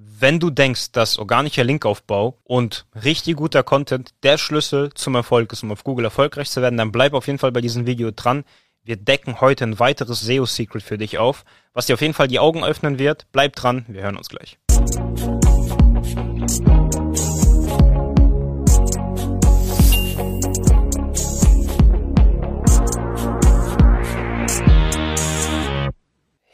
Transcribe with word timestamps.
Wenn 0.00 0.38
du 0.38 0.50
denkst, 0.50 0.92
dass 0.92 1.18
organischer 1.18 1.64
Linkaufbau 1.64 2.38
und 2.44 2.86
richtig 3.04 3.34
guter 3.34 3.64
Content 3.64 4.14
der 4.22 4.38
Schlüssel 4.38 4.94
zum 4.94 5.16
Erfolg 5.16 5.52
ist, 5.52 5.64
um 5.64 5.72
auf 5.72 5.82
Google 5.82 6.04
erfolgreich 6.04 6.48
zu 6.50 6.62
werden, 6.62 6.76
dann 6.76 6.92
bleib 6.92 7.14
auf 7.14 7.26
jeden 7.26 7.40
Fall 7.40 7.50
bei 7.50 7.60
diesem 7.60 7.84
Video 7.84 8.12
dran. 8.12 8.44
Wir 8.84 8.96
decken 8.96 9.40
heute 9.40 9.64
ein 9.64 9.80
weiteres 9.80 10.20
SEO-Secret 10.20 10.84
für 10.84 10.98
dich 10.98 11.18
auf, 11.18 11.44
was 11.72 11.86
dir 11.86 11.94
auf 11.94 12.00
jeden 12.00 12.14
Fall 12.14 12.28
die 12.28 12.38
Augen 12.38 12.62
öffnen 12.62 13.00
wird. 13.00 13.26
Bleib 13.32 13.56
dran, 13.56 13.86
wir 13.88 14.02
hören 14.02 14.16
uns 14.16 14.28
gleich. 14.28 14.56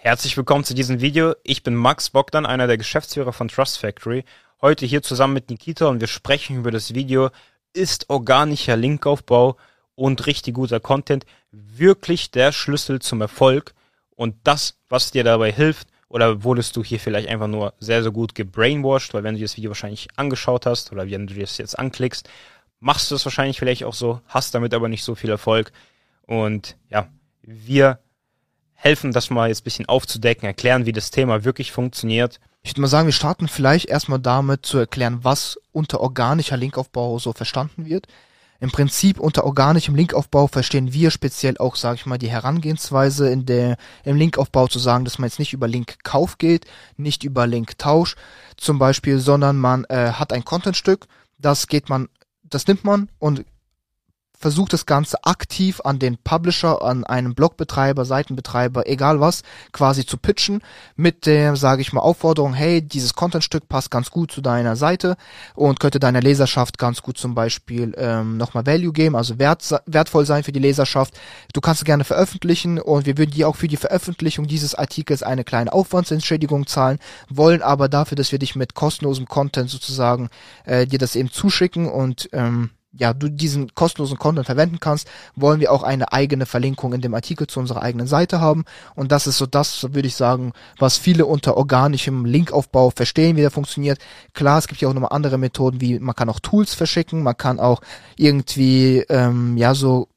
Herzlich 0.07 0.37
willkommen 0.37 0.65
zu 0.65 0.75
diesem 0.75 1.01
Video. 1.01 1.35
Ich 1.45 1.63
bin 1.63 1.75
Max 1.75 2.11
Bogdan, 2.11 2.45
einer 2.45 2.67
der 2.67 2.77
Geschäftsführer 2.77 3.33
von 3.33 3.49
Trust 3.49 3.79
Factory. 3.79 4.27
Heute 4.61 4.85
hier 4.85 5.01
zusammen 5.01 5.33
mit 5.33 5.49
Nikita 5.49 5.87
und 5.87 6.03
wir 6.03 6.09
sprechen 6.09 6.59
über 6.59 6.71
das 6.71 6.93
Video 6.93 7.31
Ist 7.73 8.11
organischer 8.11 8.77
Linkaufbau 8.77 9.57
und 9.95 10.27
richtig 10.27 10.57
guter 10.57 10.79
Content 10.79 11.25
wirklich 11.53 12.31
der 12.31 12.53
Schlüssel 12.53 13.01
zum 13.01 13.23
Erfolg 13.23 13.73
und 14.15 14.37
das, 14.45 14.77
was 14.91 15.11
dir 15.11 15.25
dabei 15.25 15.51
hilft, 15.51 15.89
oder 16.11 16.45
wurdest 16.45 16.77
du 16.77 16.85
hier 16.85 17.01
vielleicht 17.01 17.31
einfach 17.31 17.49
nur 17.49 17.73
sehr, 17.79 18.03
sehr 18.03 18.13
gut 18.13 18.35
gebrainwashed, 18.35 19.15
weil 19.15 19.23
wenn 19.23 19.37
du 19.37 19.41
das 19.41 19.57
Video 19.57 19.71
wahrscheinlich 19.71 20.09
angeschaut 20.17 20.67
hast 20.67 20.93
oder 20.93 21.11
wenn 21.11 21.27
du 21.27 21.33
das 21.33 21.57
jetzt 21.57 21.79
anklickst, 21.79 22.29
machst 22.79 23.11
du 23.11 23.15
es 23.15 23.25
wahrscheinlich 23.25 23.59
vielleicht 23.59 23.85
auch 23.85 23.95
so, 23.95 24.21
hast 24.27 24.55
damit 24.55 24.75
aber 24.75 24.91
nicht 24.91 25.03
so 25.03 25.15
viel 25.15 25.31
Erfolg. 25.31 25.73
Und 26.27 26.77
ja, 26.91 27.09
wir 27.41 28.01
helfen, 28.75 29.13
das 29.13 29.31
mal 29.31 29.49
jetzt 29.49 29.63
ein 29.63 29.65
bisschen 29.65 29.87
aufzudecken, 29.87 30.47
erklären, 30.47 30.87
wie 30.87 30.93
das 30.93 31.11
Thema 31.11 31.45
wirklich 31.45 31.73
funktioniert. 31.73 32.41
Ich 32.63 32.73
würde 32.73 32.83
mal 32.83 32.89
sagen, 32.89 33.07
wir 33.07 33.13
starten 33.13 33.49
vielleicht 33.49 33.87
erstmal 33.87 34.19
damit 34.19 34.65
zu 34.67 34.79
erklären, 34.79 35.21
was 35.23 35.59
unter 35.73 36.01
organischer 36.01 36.57
Linkaufbau 36.57 37.19
so 37.19 37.33
verstanden 37.33 37.87
wird. 37.87 38.07
Im 38.61 38.71
Prinzip 38.71 39.21
unter 39.21 39.45
organischem 39.45 39.95
Linkaufbau 39.95 40.47
verstehen 40.47 40.93
wir 40.93 41.11
speziell 41.11 41.59
auch, 41.59 41.77
sage 41.77 41.97
ich 41.97 42.07
mal, 42.07 42.17
die 42.17 42.31
Herangehensweise 42.31 43.29
in 43.29 43.45
der 43.45 43.77
im 44.05 44.17
Linkaufbau 44.17 44.69
zu 44.69 44.79
sagen, 44.79 45.05
dass 45.05 45.19
man 45.19 45.29
jetzt 45.29 45.39
nicht 45.39 45.53
über 45.53 45.69
Linkkauf 45.69 46.39
geht, 46.39 46.65
nicht 46.97 47.25
über 47.25 47.47
Linktausch 47.47 48.17
zum 48.57 48.79
Beispiel, 48.79 49.19
sondern 49.19 49.59
man 49.59 49.85
äh, 49.91 50.13
hat 50.13 50.33
ein 50.33 50.45
Contentstück, 50.45 51.07
das 51.37 51.67
geht 51.67 51.91
man, 51.91 52.09
das 52.43 52.67
nimmt 52.67 52.85
man 52.85 53.11
und 53.19 53.45
versucht 54.39 54.73
das 54.73 54.87
Ganze 54.87 55.25
aktiv 55.25 55.81
an 55.85 55.99
den 55.99 56.19
Publisher, 56.19 56.83
an 56.83 57.05
einen 57.05 57.35
Blogbetreiber, 57.35 58.05
Seitenbetreiber, 58.05 58.89
egal 58.89 59.21
was, 59.21 59.43
quasi 59.73 60.05
zu 60.05 60.17
pitchen 60.17 60.61
mit 60.97 61.27
der, 61.27 61.57
sage 61.57 61.83
ich 61.83 61.93
mal, 61.93 62.01
Aufforderung, 62.01 62.53
hey, 62.53 62.83
dieses 62.83 63.15
Contentstück 63.15 63.69
passt 63.69 63.91
ganz 63.91 64.11
gut 64.11 64.31
zu 64.33 64.41
deiner 64.41 64.77
Seite 64.77 65.17
und 65.55 65.81
könnte 65.81 66.01
deiner 66.01 66.21
Leserschaft 66.21 66.79
ganz 66.79 67.03
gut 67.03 67.17
zum 67.17 67.35
Beispiel 67.35 67.95
ähm, 67.97 68.37
nochmal 68.37 68.67
Value 68.67 68.93
geben, 68.93 69.17
also 69.17 69.39
wert, 69.39 69.65
wertvoll 69.87 70.27
sein 70.27 70.45
für 70.45 70.53
die 70.53 70.61
Leserschaft. 70.61 71.15
Du 71.53 71.61
kannst 71.61 71.85
gerne 71.85 72.05
veröffentlichen 72.05 72.79
und 72.79 73.07
wir 73.07 73.17
würden 73.17 73.31
dir 73.31 73.49
auch 73.49 73.57
für 73.57 73.69
die 73.69 73.77
Veröffentlichung 73.77 74.47
dieses 74.47 74.75
Artikels 74.75 75.23
eine 75.23 75.45
kleine 75.45 75.73
Aufwandsentschädigung 75.73 76.67
zahlen, 76.67 76.99
wollen 77.29 77.63
aber 77.63 77.89
dafür, 77.89 78.17
dass 78.17 78.33
wir 78.33 78.39
dich 78.39 78.57
mit 78.57 78.75
kostenlosem 78.75 79.27
Content 79.27 79.71
sozusagen 79.71 80.29
äh, 80.65 80.87
dir 80.87 80.99
das 80.99 81.17
eben 81.17 81.31
zuschicken 81.31 81.89
und 81.89 82.29
ähm, 82.33 82.71
ja, 82.97 83.13
du 83.13 83.29
diesen 83.29 83.75
kostenlosen 83.75 84.19
Content 84.19 84.47
verwenden 84.47 84.81
kannst, 84.81 85.09
wollen 85.35 85.61
wir 85.61 85.73
auch 85.73 85.83
eine 85.83 86.13
eigene 86.13 86.47
Verlinkung 86.47 86.93
in 86.93 87.01
dem 87.01 87.15
Artikel 87.15 87.47
zu 87.47 87.61
unserer 87.61 87.83
eigenen 87.83 88.07
Seite 88.07 88.41
haben. 88.41 88.65
Und 88.95 89.13
das 89.13 89.27
ist 89.27 89.39
so 89.39 89.47
das, 89.47 89.83
würde 89.83 90.09
ich 90.09 90.15
sagen, 90.15 90.53
was 90.79 90.99
viele 90.99 91.27
unter 91.27 91.57
organischem 91.57 92.25
Linkaufbau 92.25 92.91
verstehen, 92.91 93.37
wie 93.37 93.41
der 93.41 93.51
funktioniert. 93.51 93.99
Klar, 94.33 94.59
es 94.59 94.69
gibt 94.69 94.81
ja 94.81 94.89
auch 94.89 94.95
nochmal 94.95 95.13
andere 95.13 95.39
Methoden, 95.39 95.81
wie 95.81 95.99
man 95.99 96.15
kann 96.15 96.29
auch 96.29 96.41
Tools 96.41 96.75
verschicken, 96.75 97.23
man 97.23 97.37
kann 97.37 97.59
auch 97.59 97.81
irgendwie, 98.17 99.05
ähm, 99.09 99.57
ja, 99.57 99.75
so 99.75 100.09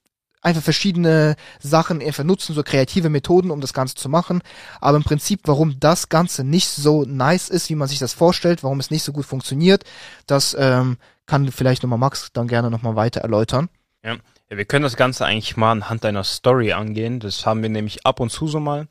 einfach 0.41 0.61
verschiedene 0.61 1.35
Sachen 1.59 2.01
einfach 2.01 2.23
nutzen, 2.23 2.55
so 2.55 2.63
kreative 2.63 3.09
Methoden, 3.09 3.51
um 3.51 3.59
das 3.59 3.73
Ganze 3.73 3.95
zu 3.95 4.07
machen. 4.07 4.41
Aber 4.79 4.97
im 4.97 5.03
Prinzip, 5.03 5.41
warum 5.43 5.79
das 5.79 6.09
Ganze 6.09 6.43
nicht 6.43 6.69
so 6.69 7.03
nice 7.03 7.49
ist, 7.49 7.69
wie 7.69 7.75
man 7.75 7.87
sich 7.87 7.99
das 7.99 8.13
vorstellt, 8.13 8.63
warum 8.63 8.79
es 8.79 8.91
nicht 8.91 9.03
so 9.03 9.11
gut 9.11 9.25
funktioniert, 9.25 9.83
das 10.25 10.55
ähm, 10.57 10.97
kann 11.27 11.51
vielleicht 11.51 11.83
nochmal 11.83 11.99
Max 11.99 12.31
dann 12.33 12.47
gerne 12.47 12.71
nochmal 12.71 12.95
weiter 12.95 13.21
erläutern. 13.21 13.69
Ja. 14.03 14.15
ja, 14.49 14.57
wir 14.57 14.65
können 14.65 14.83
das 14.83 14.95
Ganze 14.95 15.25
eigentlich 15.25 15.57
mal 15.57 15.71
anhand 15.71 16.05
einer 16.05 16.23
Story 16.23 16.71
angehen. 16.71 17.19
Das 17.19 17.45
haben 17.45 17.61
wir 17.61 17.69
nämlich 17.69 18.05
ab 18.05 18.19
und 18.19 18.31
zu 18.31 18.47
so 18.47 18.59
mal. 18.59 18.87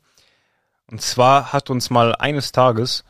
Und 0.89 1.01
zwar 1.01 1.51
hat 1.51 1.69
uns 1.69 1.89
mal 1.89 2.15
eines 2.15 2.51
Tages 2.51 3.03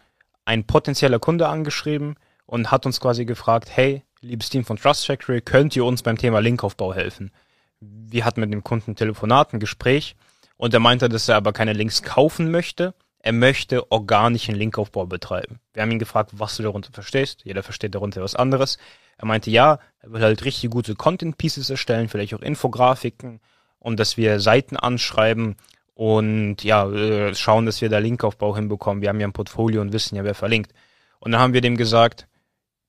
ein 0.46 0.64
potenzieller 0.64 1.20
Kunde 1.20 1.48
angeschrieben 1.48 2.16
und 2.46 2.72
hat 2.72 2.86
uns 2.86 3.00
quasi 3.00 3.26
gefragt, 3.26 3.70
hey, 3.72 4.04
liebes 4.22 4.50
Team 4.50 4.66
von 4.66 4.78
Trust 4.78 5.06
Factory, 5.06 5.42
könnt 5.42 5.76
ihr 5.76 5.86
uns 5.86 6.02
beim 6.02 6.18
Thema 6.18 6.40
Linkaufbau 6.40 6.94
helfen? 6.94 7.32
Wir 7.80 8.26
hatten 8.26 8.40
mit 8.40 8.52
dem 8.52 8.64
Kunden 8.64 8.96
Telefonat, 8.96 9.54
ein 9.54 9.60
Gespräch 9.60 10.16
und 10.56 10.74
er 10.74 10.80
meinte, 10.80 11.10
dass 11.10 11.30
er 11.30 11.36
aber 11.36 11.54
keine 11.54 11.74
Links 11.74 12.02
kaufen 12.02 12.50
möchte. 12.50 12.96
Er 13.20 13.34
möchte 13.34 13.92
organischen 13.92 14.56
Linkaufbau 14.56 15.06
betreiben. 15.06 15.60
Wir 15.74 15.84
haben 15.84 15.92
ihn 15.92 16.00
gefragt, 16.00 16.32
was 16.34 16.56
du 16.56 16.64
darunter 16.64 16.92
verstehst. 16.94 17.42
Jeder 17.44 17.62
versteht 17.62 17.94
darunter 17.94 18.24
was 18.24 18.36
anderes. 18.36 18.78
Er 19.18 19.26
meinte, 19.26 19.50
ja, 19.50 19.80
er 20.00 20.12
will 20.12 20.22
halt 20.22 20.46
richtig 20.46 20.70
gute 20.70 20.96
Content 20.96 21.38
Pieces 21.38 21.70
erstellen, 21.70 22.08
vielleicht 22.08 22.34
auch 22.34 22.42
Infografiken 22.42 23.40
und 23.80 24.00
dass 24.00 24.18
wir 24.18 24.40
Seiten 24.40 24.78
anschreiben 24.78 25.56
und 25.94 26.64
ja, 26.64 26.88
äh, 26.90 27.34
schauen, 27.34 27.66
dass 27.66 27.82
wir 27.82 27.90
da 27.90 27.98
Linkaufbau 27.98 28.56
hinbekommen. 28.56 29.02
Wir 29.02 29.10
haben 29.10 29.20
ja 29.20 29.28
ein 29.28 29.34
Portfolio 29.34 29.82
und 29.82 29.94
wissen 29.94 30.16
ja, 30.16 30.24
wer 30.24 30.36
verlinkt. 30.36 30.74
Und 31.20 31.32
dann 31.32 31.42
haben 31.42 31.54
wir 31.54 31.62
dem 31.62 31.78
gesagt, 31.78 32.28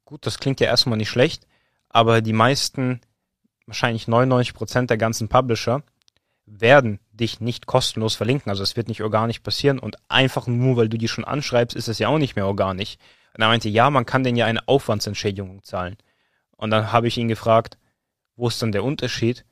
gut, 0.04 0.26
das 0.26 0.38
klingt 0.38 0.60
ja 0.60 0.66
erstmal 0.66 0.98
nicht 0.98 1.08
schlecht, 1.08 1.46
aber 1.88 2.20
die 2.20 2.34
meisten, 2.34 3.00
wahrscheinlich 3.66 4.08
99 4.08 4.54
Prozent 4.54 4.90
der 4.90 4.98
ganzen 4.98 5.28
Publisher 5.28 5.82
werden 6.44 6.98
dich 7.10 7.40
nicht 7.40 7.66
kostenlos 7.66 8.14
verlinken. 8.14 8.50
Also 8.50 8.62
es 8.62 8.76
wird 8.76 8.88
nicht 8.88 9.02
organisch 9.02 9.40
passieren 9.40 9.78
und 9.78 9.96
einfach 10.08 10.46
nur, 10.46 10.76
weil 10.76 10.88
du 10.88 10.98
die 10.98 11.08
schon 11.08 11.24
anschreibst, 11.24 11.76
ist 11.76 11.88
es 11.88 11.98
ja 11.98 12.08
auch 12.08 12.18
nicht 12.18 12.36
mehr 12.36 12.46
organisch. 12.46 12.96
Und 13.34 13.42
er 13.42 13.48
meinte, 13.48 13.68
ja, 13.68 13.90
man 13.90 14.06
kann 14.06 14.24
denen 14.24 14.36
ja 14.36 14.46
eine 14.46 14.66
Aufwandsentschädigung 14.66 15.62
zahlen. 15.62 15.96
Und 16.58 16.70
dann 16.70 16.92
habe 16.92 17.08
ich 17.08 17.16
ihn 17.16 17.28
gefragt, 17.28 17.78
wo 18.36 18.48
ist 18.48 18.60
denn 18.60 18.72
der 18.72 18.84
Unterschied 18.84 19.46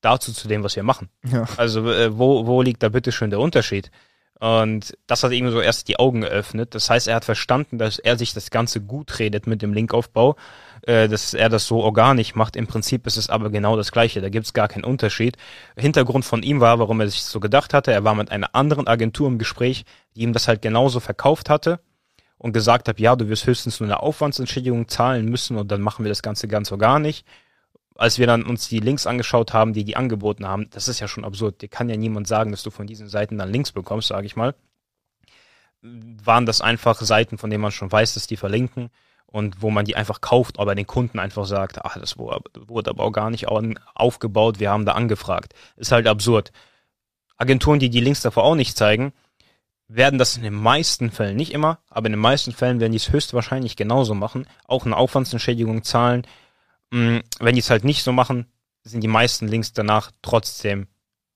dazu 0.00 0.32
zu 0.32 0.46
dem, 0.46 0.62
was 0.62 0.76
wir 0.76 0.82
machen? 0.84 1.08
Ja. 1.30 1.46
Also 1.56 1.90
äh, 1.90 2.16
wo, 2.16 2.46
wo 2.46 2.62
liegt 2.62 2.82
da 2.82 2.88
bitte 2.88 3.10
schön 3.10 3.30
der 3.30 3.40
Unterschied? 3.40 3.90
Und 4.38 4.96
das 5.06 5.22
hat 5.22 5.32
ihm 5.32 5.50
so 5.50 5.60
erst 5.60 5.88
die 5.88 5.98
Augen 5.98 6.22
geöffnet. 6.22 6.74
Das 6.74 6.88
heißt, 6.88 7.08
er 7.08 7.16
hat 7.16 7.26
verstanden, 7.26 7.76
dass 7.76 7.98
er 7.98 8.16
sich 8.16 8.32
das 8.32 8.50
Ganze 8.50 8.80
gut 8.80 9.18
redet 9.18 9.46
mit 9.46 9.60
dem 9.60 9.74
Linkaufbau, 9.74 10.36
äh, 10.82 11.08
dass 11.08 11.34
er 11.34 11.50
das 11.50 11.66
so 11.66 11.82
organisch 11.82 12.34
macht. 12.34 12.56
Im 12.56 12.66
Prinzip 12.66 13.06
ist 13.06 13.18
es 13.18 13.28
aber 13.28 13.50
genau 13.50 13.76
das 13.76 13.92
Gleiche. 13.92 14.22
Da 14.22 14.30
gibt 14.30 14.46
es 14.46 14.54
gar 14.54 14.68
keinen 14.68 14.84
Unterschied. 14.84 15.36
Hintergrund 15.76 16.24
von 16.24 16.42
ihm 16.42 16.60
war, 16.60 16.78
warum 16.78 17.00
er 17.00 17.08
sich 17.08 17.22
so 17.22 17.40
gedacht 17.40 17.74
hatte, 17.74 17.92
er 17.92 18.04
war 18.04 18.14
mit 18.14 18.30
einer 18.30 18.54
anderen 18.54 18.86
Agentur 18.86 19.28
im 19.28 19.38
Gespräch, 19.38 19.84
die 20.16 20.22
ihm 20.22 20.32
das 20.32 20.48
halt 20.48 20.62
genauso 20.62 21.00
verkauft 21.00 21.50
hatte 21.50 21.80
und 22.40 22.54
gesagt 22.54 22.88
habe, 22.88 23.00
ja, 23.00 23.16
du 23.16 23.28
wirst 23.28 23.46
höchstens 23.46 23.80
nur 23.80 23.86
eine 23.86 24.00
Aufwandsentschädigung 24.00 24.88
zahlen 24.88 25.26
müssen 25.26 25.58
und 25.58 25.70
dann 25.70 25.82
machen 25.82 26.06
wir 26.06 26.08
das 26.08 26.22
Ganze 26.22 26.48
ganz 26.48 26.72
organisch. 26.72 27.22
Als 27.96 28.18
wir 28.18 28.26
dann 28.26 28.44
uns 28.44 28.66
die 28.66 28.78
Links 28.78 29.06
angeschaut 29.06 29.52
haben, 29.52 29.74
die 29.74 29.84
die 29.84 29.94
angeboten 29.94 30.46
haben, 30.46 30.70
das 30.70 30.88
ist 30.88 31.00
ja 31.00 31.06
schon 31.06 31.26
absurd. 31.26 31.60
Dir 31.60 31.68
kann 31.68 31.90
ja 31.90 31.98
niemand 31.98 32.26
sagen, 32.26 32.50
dass 32.50 32.62
du 32.62 32.70
von 32.70 32.86
diesen 32.86 33.10
Seiten 33.10 33.36
dann 33.36 33.52
Links 33.52 33.72
bekommst, 33.72 34.08
sage 34.08 34.24
ich 34.24 34.36
mal. 34.36 34.54
Waren 35.82 36.46
das 36.46 36.62
einfach 36.62 36.98
Seiten, 37.02 37.36
von 37.36 37.50
denen 37.50 37.60
man 37.60 37.72
schon 37.72 37.92
weiß, 37.92 38.14
dass 38.14 38.26
die 38.26 38.38
verlinken 38.38 38.88
und 39.26 39.60
wo 39.60 39.68
man 39.70 39.84
die 39.84 39.96
einfach 39.96 40.22
kauft, 40.22 40.58
aber 40.58 40.74
den 40.74 40.86
Kunden 40.86 41.18
einfach 41.18 41.44
sagt, 41.44 41.84
ach, 41.84 41.98
das 41.98 42.16
wurde 42.16 42.90
aber 42.90 43.04
auch 43.04 43.12
gar 43.12 43.28
nicht 43.28 43.48
aufgebaut, 43.48 44.60
wir 44.60 44.70
haben 44.70 44.86
da 44.86 44.92
angefragt. 44.92 45.52
Ist 45.76 45.92
halt 45.92 46.06
absurd. 46.06 46.52
Agenturen, 47.36 47.80
die 47.80 47.90
die 47.90 48.00
Links 48.00 48.22
davor 48.22 48.44
auch 48.44 48.54
nicht 48.54 48.78
zeigen, 48.78 49.12
werden 49.92 50.18
das 50.20 50.36
in 50.36 50.44
den 50.44 50.54
meisten 50.54 51.10
Fällen, 51.10 51.36
nicht 51.36 51.52
immer, 51.52 51.80
aber 51.88 52.06
in 52.06 52.12
den 52.12 52.20
meisten 52.20 52.52
Fällen 52.52 52.78
werden 52.78 52.92
die 52.92 52.98
es 52.98 53.10
höchstwahrscheinlich 53.10 53.74
genauso 53.74 54.14
machen, 54.14 54.46
auch 54.66 54.86
eine 54.86 54.96
Aufwandsentschädigung 54.96 55.82
zahlen. 55.82 56.26
Mm, 56.90 57.18
wenn 57.40 57.54
die 57.56 57.60
es 57.60 57.70
halt 57.70 57.84
nicht 57.84 58.04
so 58.04 58.12
machen, 58.12 58.46
sind 58.84 59.02
die 59.02 59.08
meisten 59.08 59.48
Links 59.48 59.72
danach 59.72 60.12
trotzdem 60.22 60.86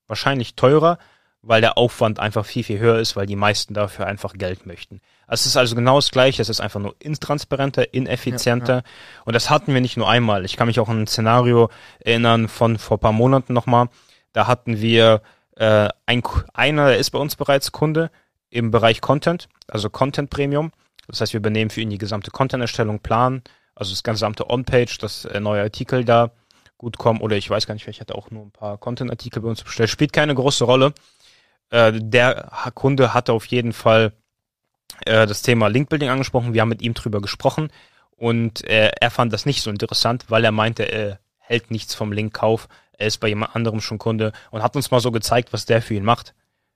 wahrscheinlich 0.07 0.55
teurer, 0.55 0.99
weil 1.41 1.59
der 1.59 1.77
Aufwand 1.77 2.19
einfach 2.19 2.45
viel, 2.45 2.63
viel 2.63 2.79
höher 2.79 2.97
ist, 2.97 3.17
weil 3.17 3.25
die 3.25 3.35
meisten 3.35 3.73
dafür 3.73 4.07
einfach 4.07 4.33
Geld 4.33 4.65
möchten. 4.65 5.01
Es 5.27 5.45
ist 5.45 5.57
also 5.57 5.75
genau 5.75 5.97
das 5.97 6.11
Gleiche, 6.11 6.41
es 6.41 6.49
ist 6.49 6.61
einfach 6.61 6.79
nur 6.79 6.95
intransparenter, 6.99 7.93
ineffizienter. 7.93 8.73
Ja, 8.73 8.79
ja. 8.79 9.21
Und 9.25 9.33
das 9.33 9.49
hatten 9.49 9.73
wir 9.73 9.81
nicht 9.81 9.97
nur 9.97 10.09
einmal. 10.09 10.45
Ich 10.45 10.55
kann 10.55 10.67
mich 10.67 10.79
auch 10.79 10.89
an 10.89 11.03
ein 11.03 11.07
Szenario 11.07 11.69
erinnern 11.99 12.47
von 12.47 12.77
vor 12.77 12.99
paar 12.99 13.11
Monaten 13.11 13.53
nochmal. 13.53 13.89
Da 14.31 14.47
hatten 14.47 14.79
wir 14.79 15.21
äh, 15.57 15.89
ein, 16.05 16.23
einer, 16.53 16.87
der 16.87 16.97
ist 16.97 17.11
bei 17.11 17.19
uns 17.19 17.35
bereits 17.35 17.71
Kunde, 17.71 18.11
im 18.55 18.71
Bereich 18.71 19.01
Content, 19.01 19.49
also 19.67 19.89
Content 19.89 20.29
Premium. 20.29 20.71
Das 21.07 21.19
heißt, 21.19 21.33
wir 21.33 21.39
übernehmen 21.39 21.69
für 21.69 21.81
ihn 21.81 21.89
die 21.89 21.97
gesamte 21.97 22.31
Content-Erstellung, 22.31 22.99
Plan, 22.99 23.43
also 23.75 23.91
das 23.91 24.01
gesamte 24.01 24.49
On-Page, 24.49 24.97
dass 24.99 25.25
äh, 25.25 25.41
neue 25.41 25.61
Artikel 25.61 26.05
da 26.05 26.31
gut 26.77 26.97
kommen. 26.97 27.19
Oder 27.19 27.35
ich 27.35 27.49
weiß 27.49 27.67
gar 27.67 27.73
nicht, 27.73 27.83
vielleicht 27.83 27.99
hat 27.99 28.11
er 28.11 28.17
auch 28.17 28.31
nur 28.31 28.45
ein 28.45 28.51
paar 28.51 28.77
Content-Artikel 28.77 29.41
bei 29.41 29.49
uns 29.49 29.61
bestellt. 29.61 29.89
Spielt 29.89 30.13
keine 30.13 30.33
große 30.33 30.63
Rolle. 30.63 30.93
Äh, 31.69 31.91
der 31.95 32.49
Kunde 32.73 33.13
hatte 33.13 33.33
auf 33.33 33.45
jeden 33.47 33.73
Fall 33.73 34.13
äh, 35.05 35.27
das 35.27 35.41
Thema 35.41 35.67
Linkbuilding 35.67 36.09
angesprochen. 36.09 36.53
Wir 36.53 36.61
haben 36.61 36.69
mit 36.69 36.81
ihm 36.81 36.93
drüber 36.93 37.19
gesprochen 37.19 37.69
und 38.15 38.63
er 38.63 39.11
fand 39.11 39.33
das 39.33 39.45
nicht 39.45 39.61
so 39.61 39.69
interessant, 39.69 40.27
weil 40.29 40.45
er 40.45 40.53
meinte, 40.53 40.83
er 40.83 41.19
hält 41.37 41.71
nichts 41.71 41.93
vom 41.93 42.13
Linkkauf. 42.13 42.69
Er 42.97 43.07
ist 43.07 43.17
bei 43.17 43.27
jemand 43.27 43.53
anderem 43.53 43.81
schon 43.81 43.97
Kunde 43.97 44.31
und 44.51 44.63
hat 44.63 44.77
uns 44.77 44.91
mal 44.91 45.01
so 45.01 45.11
gezeigt, 45.11 45.51
was 45.51 45.65
der 45.65 45.81
für 45.81 45.95
ihn 45.95 46.05
macht. 46.05 46.33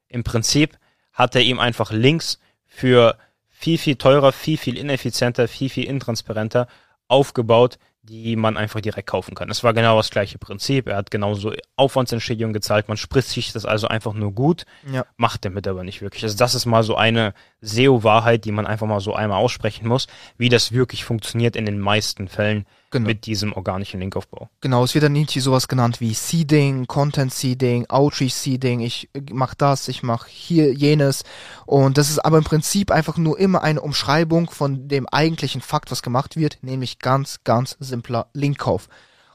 Im 0.10 0.25
Prinzip 0.25 0.78
hat 1.19 1.36
er 1.36 1.42
ihm 1.42 1.60
einfach 1.60 1.92
Links 1.92 2.39
für 2.66 3.18
viel, 3.50 3.77
viel 3.77 3.98
teurer, 3.98 4.31
viel, 4.31 4.57
viel 4.57 4.77
ineffizienter, 4.77 5.50
viel, 5.50 5.69
viel 5.69 5.83
intransparenter 5.83 6.68
aufgebaut, 7.10 7.77
die 8.04 8.38
man 8.38 8.56
einfach 8.56 8.80
direkt 8.80 9.10
kaufen 9.10 9.36
kann. 9.36 9.51
Es 9.51 9.62
war 9.62 9.74
genau 9.74 9.98
das 9.98 10.12
gleiche 10.12 10.38
Prinzip. 10.38 10.88
Er 10.88 10.95
hat 10.95 11.12
genauso 11.12 11.51
Aufwandsentschädigung 11.75 12.54
gezahlt. 12.54 12.88
Man 12.88 12.95
spricht 12.95 13.27
sich 13.27 13.51
das 13.51 13.66
also 13.66 13.89
einfach 13.89 14.13
nur 14.13 14.31
gut, 14.31 14.66
ja. 14.89 15.06
macht 15.18 15.44
damit 15.44 15.68
aber 15.68 15.83
nicht 15.83 16.01
wirklich. 16.01 16.24
Also 16.24 16.38
das 16.38 16.56
ist 16.56 16.66
mal 16.66 16.83
so 16.83 16.95
eine 16.95 17.33
SEO-Wahrheit, 17.60 18.45
die 18.45 18.54
man 18.54 18.65
einfach 18.65 18.88
mal 18.88 19.01
so 19.01 19.13
einmal 19.13 19.39
aussprechen 19.39 19.89
muss, 19.89 20.07
wie 20.38 20.48
das 20.48 20.72
wirklich 20.72 21.04
funktioniert 21.04 21.57
in 21.57 21.65
den 21.65 21.80
meisten 21.80 22.30
Fällen 22.30 22.65
genau. 22.91 23.07
mit 23.07 23.25
diesem 23.25 23.53
organischen 23.53 24.00
Linkaufbau. 24.00 24.50
Genau, 24.62 24.83
es 24.83 24.94
wird 24.94 25.03
dann 25.03 25.13
nicht 25.13 25.31
sowas 25.31 25.68
genannt 25.68 26.01
wie 26.01 26.13
Seeding, 26.13 26.88
Content 26.88 27.33
Seeding, 27.33 27.86
Outreach 27.89 28.33
Seeding, 28.33 28.80
ich 28.80 29.09
mach 29.31 29.53
das, 29.53 29.88
ich 29.88 30.03
mach 30.03 30.27
hier 30.27 30.74
jenes 30.74 31.24
und 31.65 31.97
das 31.97 32.09
ist 32.09 32.19
aber 32.19 32.38
im 32.38 32.44
Prinzip 32.44 32.91
einfach 32.91 33.18
nur 33.18 33.39
immer 33.39 33.63
eine 33.63 33.81
Umschreibung 33.81 34.50
von 34.50 34.88
dem 34.88 35.07
eigentlichen 35.07 35.62
Fakt, 35.62 35.91
was 35.91 36.01
gemacht 36.01 36.36
wird, 36.36 36.59
nämlich 36.62 37.00
ganz, 37.00 37.39
ganz 37.44 37.77
simpler 37.80 38.27
Linkkauf. 38.33 38.89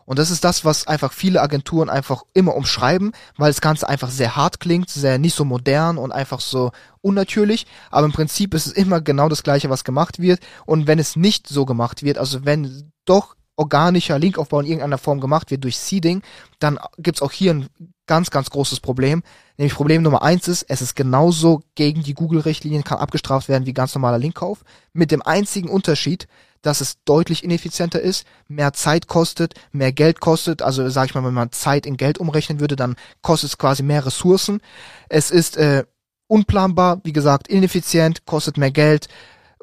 Und 0.06 0.18
das 0.18 0.30
ist 0.30 0.44
das, 0.44 0.64
was 0.64 0.86
einfach 0.86 1.12
viele 1.12 1.40
Agenturen 1.40 1.88
einfach 1.88 2.24
immer 2.34 2.54
umschreiben, 2.54 3.12
weil 3.36 3.50
das 3.50 3.60
Ganze 3.60 3.88
einfach 3.88 4.10
sehr 4.10 4.36
hart 4.36 4.60
klingt, 4.60 4.90
sehr 4.90 5.18
nicht 5.18 5.34
so 5.34 5.44
modern 5.44 5.98
und 5.98 6.12
einfach 6.12 6.40
so 6.40 6.72
unnatürlich. 7.00 7.66
Aber 7.90 8.06
im 8.06 8.12
Prinzip 8.12 8.54
ist 8.54 8.66
es 8.66 8.72
immer 8.72 9.00
genau 9.00 9.28
das 9.28 9.42
Gleiche, 9.42 9.70
was 9.70 9.84
gemacht 9.84 10.18
wird. 10.18 10.40
Und 10.66 10.86
wenn 10.86 10.98
es 10.98 11.16
nicht 11.16 11.48
so 11.48 11.64
gemacht 11.64 12.02
wird, 12.02 12.18
also 12.18 12.44
wenn 12.44 12.92
doch 13.04 13.34
organischer 13.56 14.18
Linkaufbau 14.18 14.60
in 14.60 14.66
irgendeiner 14.66 14.98
Form 14.98 15.20
gemacht 15.20 15.50
wird 15.50 15.64
durch 15.64 15.78
Seeding, 15.78 16.22
dann 16.58 16.78
gibt's 16.98 17.22
auch 17.22 17.32
hier 17.32 17.54
ein 17.54 17.68
ganz, 18.06 18.30
ganz 18.30 18.50
großes 18.50 18.80
Problem. 18.80 19.22
Nämlich 19.56 19.74
Problem 19.74 20.02
Nummer 20.02 20.22
eins 20.22 20.48
ist, 20.48 20.64
es 20.68 20.82
ist 20.82 20.94
genauso 20.94 21.62
gegen 21.74 22.02
die 22.02 22.14
Google-Richtlinien, 22.14 22.84
kann 22.84 22.98
abgestraft 22.98 23.48
werden 23.48 23.66
wie 23.66 23.72
ganz 23.72 23.94
normaler 23.94 24.18
Linkkauf. 24.18 24.64
Mit 24.92 25.10
dem 25.10 25.22
einzigen 25.22 25.68
Unterschied, 25.68 26.26
dass 26.62 26.80
es 26.80 26.96
deutlich 27.04 27.44
ineffizienter 27.44 28.00
ist, 28.00 28.26
mehr 28.48 28.72
Zeit 28.72 29.06
kostet, 29.06 29.54
mehr 29.72 29.92
Geld 29.92 30.20
kostet. 30.20 30.62
Also 30.62 30.88
sage 30.88 31.08
ich 31.08 31.14
mal, 31.14 31.24
wenn 31.24 31.34
man 31.34 31.52
Zeit 31.52 31.86
in 31.86 31.96
Geld 31.96 32.18
umrechnen 32.18 32.58
würde, 32.58 32.76
dann 32.76 32.96
kostet 33.22 33.50
es 33.50 33.58
quasi 33.58 33.82
mehr 33.82 34.04
Ressourcen. 34.04 34.60
Es 35.08 35.30
ist 35.30 35.56
äh, 35.56 35.84
unplanbar, 36.26 37.00
wie 37.04 37.12
gesagt, 37.12 37.48
ineffizient, 37.48 38.26
kostet 38.26 38.56
mehr 38.56 38.70
Geld 38.70 39.08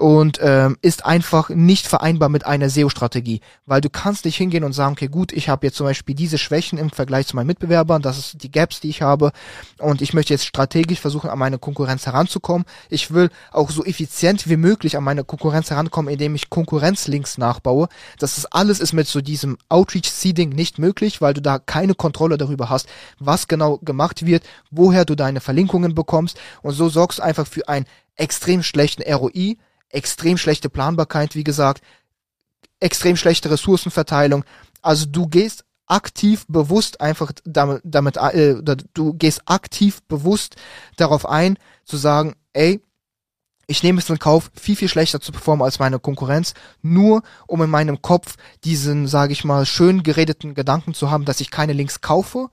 und 0.01 0.39
ähm, 0.41 0.77
ist 0.81 1.05
einfach 1.05 1.49
nicht 1.49 1.87
vereinbar 1.87 2.27
mit 2.27 2.43
einer 2.43 2.71
SEO-Strategie, 2.71 3.39
weil 3.67 3.81
du 3.81 3.89
kannst 3.91 4.25
nicht 4.25 4.35
hingehen 4.35 4.63
und 4.63 4.73
sagen, 4.73 4.93
okay, 4.93 5.07
gut, 5.07 5.31
ich 5.31 5.47
habe 5.47 5.67
jetzt 5.67 5.77
zum 5.77 5.85
Beispiel 5.85 6.15
diese 6.15 6.39
Schwächen 6.39 6.79
im 6.79 6.89
Vergleich 6.89 7.27
zu 7.27 7.35
meinen 7.35 7.45
Mitbewerbern, 7.45 8.01
das 8.01 8.17
ist 8.17 8.41
die 8.41 8.49
Gaps, 8.49 8.79
die 8.79 8.89
ich 8.89 9.03
habe 9.03 9.31
und 9.77 10.01
ich 10.01 10.15
möchte 10.15 10.33
jetzt 10.33 10.47
strategisch 10.47 10.99
versuchen, 10.99 11.29
an 11.29 11.37
meine 11.37 11.59
Konkurrenz 11.59 12.07
heranzukommen. 12.07 12.65
Ich 12.89 13.11
will 13.13 13.29
auch 13.51 13.69
so 13.69 13.85
effizient 13.85 14.49
wie 14.49 14.57
möglich 14.57 14.97
an 14.97 15.03
meine 15.03 15.23
Konkurrenz 15.23 15.69
herankommen, 15.69 16.11
indem 16.11 16.33
ich 16.33 16.49
Konkurrenzlinks 16.49 17.37
nachbaue. 17.37 17.87
Das 18.17 18.39
ist 18.39 18.47
alles 18.47 18.79
ist 18.79 18.93
mit 18.93 19.07
so 19.07 19.21
diesem 19.21 19.59
Outreach-Seeding 19.69 20.49
nicht 20.49 20.79
möglich, 20.79 21.21
weil 21.21 21.35
du 21.35 21.43
da 21.43 21.59
keine 21.59 21.93
Kontrolle 21.93 22.39
darüber 22.39 22.71
hast, 22.71 22.87
was 23.19 23.47
genau 23.47 23.77
gemacht 23.77 24.25
wird, 24.25 24.41
woher 24.71 25.05
du 25.05 25.13
deine 25.13 25.41
Verlinkungen 25.41 25.93
bekommst 25.93 26.39
und 26.63 26.73
so 26.73 26.89
sorgst 26.89 27.19
du 27.19 27.23
einfach 27.23 27.45
für 27.45 27.69
einen 27.69 27.85
extrem 28.15 28.63
schlechten 28.63 29.03
ROI, 29.03 29.57
extrem 29.91 30.37
schlechte 30.37 30.69
Planbarkeit, 30.69 31.35
wie 31.35 31.43
gesagt, 31.43 31.81
extrem 32.79 33.15
schlechte 33.15 33.51
Ressourcenverteilung. 33.51 34.43
Also 34.81 35.05
du 35.05 35.27
gehst 35.27 35.65
aktiv 35.87 36.45
bewusst 36.47 37.01
einfach 37.01 37.31
damit, 37.43 37.81
damit 37.83 38.17
äh, 38.17 38.55
du 38.93 39.13
gehst 39.13 39.41
aktiv 39.45 40.01
bewusst 40.07 40.55
darauf 40.95 41.27
ein, 41.27 41.57
zu 41.85 41.97
sagen, 41.97 42.35
ey, 42.53 42.81
ich 43.67 43.83
nehme 43.83 43.99
es 43.99 44.09
in 44.09 44.19
Kauf, 44.19 44.51
viel, 44.53 44.75
viel 44.75 44.89
schlechter 44.89 45.21
zu 45.21 45.31
performen 45.31 45.63
als 45.63 45.79
meine 45.79 45.99
Konkurrenz, 45.99 46.53
nur 46.81 47.23
um 47.47 47.61
in 47.61 47.69
meinem 47.69 48.01
Kopf 48.01 48.35
diesen, 48.63 49.07
sage 49.07 49.33
ich 49.33 49.43
mal, 49.43 49.65
schön 49.65 50.03
geredeten 50.03 50.55
Gedanken 50.55 50.93
zu 50.93 51.09
haben, 51.09 51.25
dass 51.25 51.39
ich 51.39 51.51
keine 51.51 51.73
Links 51.73 52.01
kaufe 52.01 52.49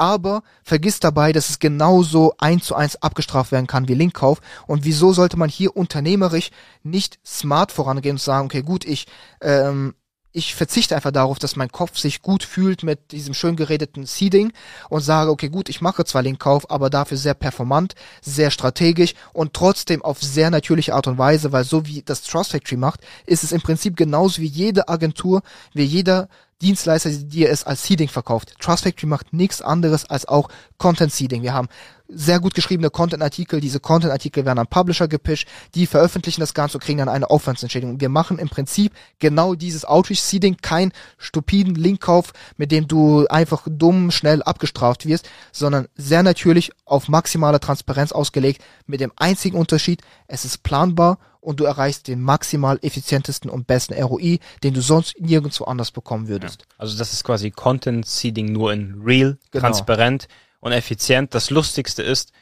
aber 0.00 0.42
vergiss 0.64 0.98
dabei, 0.98 1.32
dass 1.32 1.50
es 1.50 1.58
genauso 1.58 2.32
eins 2.38 2.64
zu 2.64 2.74
eins 2.74 2.96
abgestraft 2.96 3.52
werden 3.52 3.66
kann 3.66 3.86
wie 3.86 3.94
Linkkauf. 3.94 4.40
Und 4.66 4.84
wieso 4.84 5.12
sollte 5.12 5.36
man 5.36 5.50
hier 5.50 5.76
unternehmerisch 5.76 6.50
nicht 6.82 7.18
smart 7.24 7.70
vorangehen 7.70 8.14
und 8.14 8.20
sagen, 8.20 8.46
okay, 8.46 8.62
gut, 8.62 8.84
ich 8.86 9.06
ähm, 9.42 9.94
ich 10.32 10.54
verzichte 10.54 10.94
einfach 10.94 11.10
darauf, 11.10 11.38
dass 11.38 11.56
mein 11.56 11.72
Kopf 11.72 11.98
sich 11.98 12.22
gut 12.22 12.44
fühlt 12.44 12.82
mit 12.82 13.12
diesem 13.12 13.34
schön 13.34 13.56
geredeten 13.56 14.06
Seeding 14.06 14.52
und 14.88 15.00
sage, 15.00 15.30
okay, 15.30 15.48
gut, 15.48 15.68
ich 15.68 15.80
mache 15.80 16.04
zwar 16.04 16.22
Linkkauf, 16.22 16.70
aber 16.70 16.88
dafür 16.88 17.16
sehr 17.16 17.34
performant, 17.34 17.94
sehr 18.22 18.50
strategisch 18.50 19.14
und 19.32 19.54
trotzdem 19.54 20.02
auf 20.02 20.22
sehr 20.22 20.50
natürliche 20.50 20.94
Art 20.94 21.08
und 21.08 21.18
Weise, 21.18 21.52
weil 21.52 21.64
so 21.64 21.86
wie 21.86 22.02
das 22.02 22.22
Trust 22.22 22.52
Factory 22.52 22.76
macht, 22.76 23.00
ist 23.26 23.42
es 23.42 23.52
im 23.52 23.60
Prinzip 23.60 23.96
genauso 23.96 24.40
wie 24.40 24.46
jede 24.46 24.88
Agentur, 24.88 25.42
wie 25.74 25.82
jeder 25.82 26.28
Dienstleister, 26.62 27.10
die 27.10 27.46
es 27.46 27.64
als 27.64 27.84
Seeding 27.84 28.08
verkauft. 28.08 28.54
Trust 28.60 28.84
Factory 28.84 29.06
macht 29.06 29.32
nichts 29.32 29.62
anderes 29.62 30.08
als 30.08 30.26
auch 30.26 30.48
Content 30.78 31.12
Seeding. 31.12 31.42
Wir 31.42 31.54
haben 31.54 31.68
sehr 32.12 32.40
gut 32.40 32.54
geschriebene 32.54 32.90
Content-Artikel. 32.90 33.60
Diese 33.60 33.80
Content-Artikel 33.80 34.44
werden 34.44 34.58
an 34.58 34.66
Publisher 34.66 35.08
gepitcht, 35.08 35.48
die 35.74 35.86
veröffentlichen 35.86 36.40
das 36.40 36.54
Ganze 36.54 36.76
und 36.76 36.84
kriegen 36.84 36.98
dann 36.98 37.08
eine 37.08 37.30
Aufwandsentschädigung. 37.30 38.00
Wir 38.00 38.08
machen 38.08 38.38
im 38.38 38.48
Prinzip 38.48 38.92
genau 39.18 39.54
dieses 39.54 39.84
Outreach-Seeding, 39.84 40.58
kein 40.60 40.92
stupiden 41.18 41.74
Linkkauf, 41.74 42.32
mit 42.56 42.72
dem 42.72 42.88
du 42.88 43.26
einfach 43.28 43.66
dumm 43.68 44.10
schnell 44.10 44.42
abgestraft 44.42 45.06
wirst, 45.06 45.28
sondern 45.52 45.88
sehr 45.96 46.22
natürlich 46.22 46.72
auf 46.84 47.08
maximale 47.08 47.60
Transparenz 47.60 48.12
ausgelegt, 48.12 48.62
mit 48.86 49.00
dem 49.00 49.12
einzigen 49.16 49.56
Unterschied, 49.56 50.02
es 50.26 50.44
ist 50.44 50.62
planbar 50.62 51.18
und 51.40 51.60
du 51.60 51.64
erreichst 51.64 52.08
den 52.08 52.20
maximal 52.20 52.78
effizientesten 52.82 53.50
und 53.50 53.66
besten 53.66 53.94
ROI, 53.94 54.38
den 54.62 54.74
du 54.74 54.80
sonst 54.80 55.18
nirgendwo 55.20 55.64
anders 55.64 55.90
bekommen 55.90 56.28
würdest. 56.28 56.62
Ja. 56.62 56.74
Also 56.78 56.98
das 56.98 57.12
ist 57.12 57.24
quasi 57.24 57.50
Content 57.50 58.06
Seeding 58.06 58.52
nur 58.52 58.72
in 58.72 59.00
real, 59.04 59.38
genau. 59.50 59.64
transparent 59.64 60.28
und 60.60 60.72
effizient. 60.72 61.34
Das 61.34 61.50
Lustigste 61.50 62.02
ist, 62.02 62.32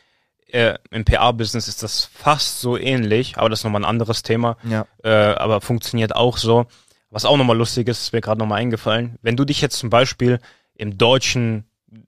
äh, 0.48 0.74
im 0.90 1.04
PA-Business 1.04 1.68
ist 1.68 1.82
das 1.82 2.04
fast 2.04 2.60
so 2.60 2.76
ähnlich, 2.76 3.36
aber 3.36 3.48
das 3.48 3.60
ist 3.60 3.64
nochmal 3.64 3.82
ein 3.82 3.88
anderes 3.88 4.22
Thema. 4.22 4.56
Ja. 4.64 4.86
Äh, 5.02 5.10
aber 5.10 5.60
funktioniert 5.60 6.14
auch 6.14 6.38
so. 6.38 6.66
Was 7.10 7.24
auch 7.24 7.36
nochmal 7.36 7.56
lustig 7.56 7.88
ist, 7.88 8.02
ist 8.02 8.12
mir 8.12 8.20
gerade 8.20 8.38
nochmal 8.38 8.60
eingefallen. 8.60 9.18
Wenn 9.22 9.36
du 9.36 9.44
dich 9.44 9.60
jetzt 9.60 9.78
zum 9.78 9.90
Beispiel 9.90 10.40
im 10.74 10.98
deutschen 10.98 11.64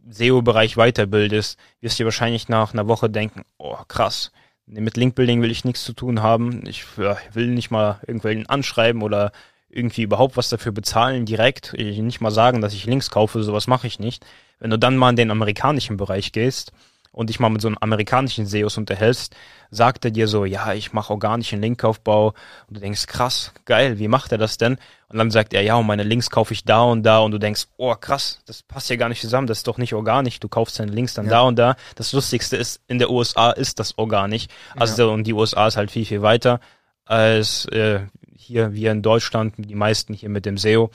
SEO-Bereich 0.08 0.76
weiterbildest, 0.76 1.58
wirst 1.80 1.98
du 1.98 2.04
wahrscheinlich 2.04 2.48
nach 2.48 2.72
einer 2.72 2.86
Woche 2.86 3.08
denken, 3.08 3.42
oh 3.58 3.76
krass, 3.88 4.30
mit 4.72 4.96
Linkbuilding 4.96 5.42
will 5.42 5.50
ich 5.50 5.64
nichts 5.64 5.84
zu 5.84 5.92
tun 5.92 6.22
haben. 6.22 6.66
Ich 6.66 6.84
ja, 6.96 7.16
will 7.32 7.48
nicht 7.48 7.70
mal 7.70 8.00
irgendwelchen 8.06 8.48
anschreiben 8.48 9.02
oder 9.02 9.32
irgendwie 9.68 10.02
überhaupt 10.02 10.36
was 10.36 10.48
dafür 10.48 10.72
bezahlen 10.72 11.26
direkt. 11.26 11.74
Ich 11.74 11.98
nicht 11.98 12.20
mal 12.20 12.30
sagen, 12.30 12.60
dass 12.60 12.74
ich 12.74 12.86
Links 12.86 13.10
kaufe, 13.10 13.42
sowas 13.42 13.66
mache 13.66 13.86
ich 13.86 13.98
nicht. 13.98 14.24
Wenn 14.58 14.70
du 14.70 14.78
dann 14.78 14.96
mal 14.96 15.10
in 15.10 15.16
den 15.16 15.30
amerikanischen 15.30 15.96
Bereich 15.96 16.32
gehst 16.32 16.72
und 17.12 17.28
dich 17.28 17.40
mal 17.40 17.48
mit 17.48 17.60
so 17.60 17.68
einem 17.68 17.78
amerikanischen 17.80 18.46
SEOs 18.46 18.78
unterhältst, 18.78 19.34
sagt 19.70 20.04
er 20.04 20.10
dir 20.10 20.28
so, 20.28 20.44
ja, 20.44 20.72
ich 20.72 20.92
mache 20.92 21.12
organischen 21.12 21.60
Linkaufbau 21.60 22.28
und 22.68 22.76
du 22.76 22.80
denkst, 22.80 23.06
krass, 23.06 23.52
geil, 23.64 23.98
wie 23.98 24.08
macht 24.08 24.32
er 24.32 24.38
das 24.38 24.58
denn? 24.58 24.78
Und 25.08 25.18
dann 25.18 25.30
sagt 25.30 25.52
er, 25.52 25.62
ja, 25.62 25.74
und 25.74 25.86
meine 25.86 26.04
Links 26.04 26.30
kaufe 26.30 26.54
ich 26.54 26.64
da 26.64 26.82
und 26.82 27.02
da 27.02 27.18
und 27.18 27.32
du 27.32 27.38
denkst, 27.38 27.66
oh 27.76 27.94
krass, 27.94 28.40
das 28.46 28.62
passt 28.62 28.90
ja 28.90 28.96
gar 28.96 29.08
nicht 29.08 29.20
zusammen, 29.20 29.46
das 29.46 29.58
ist 29.58 29.66
doch 29.66 29.78
nicht 29.78 29.94
organisch, 29.94 30.38
du 30.40 30.48
kaufst 30.48 30.78
deine 30.78 30.92
Links 30.92 31.14
dann 31.14 31.26
ja. 31.26 31.32
da 31.32 31.40
und 31.42 31.56
da. 31.56 31.76
Das 31.96 32.12
Lustigste 32.12 32.56
ist, 32.56 32.80
in 32.86 32.98
der 32.98 33.10
USA 33.10 33.50
ist 33.50 33.80
das 33.80 33.98
organisch, 33.98 34.46
also 34.76 35.08
ja. 35.08 35.14
und 35.14 35.24
die 35.24 35.32
USA 35.32 35.66
ist 35.66 35.76
halt 35.76 35.90
viel, 35.90 36.06
viel 36.06 36.22
weiter 36.22 36.60
als 37.04 37.64
äh, 37.66 38.06
hier 38.36 38.72
wir 38.72 38.92
in 38.92 39.02
Deutschland, 39.02 39.54
die 39.58 39.74
meisten 39.74 40.14
hier 40.14 40.28
mit 40.28 40.46
dem 40.46 40.56
SEO. 40.56 40.90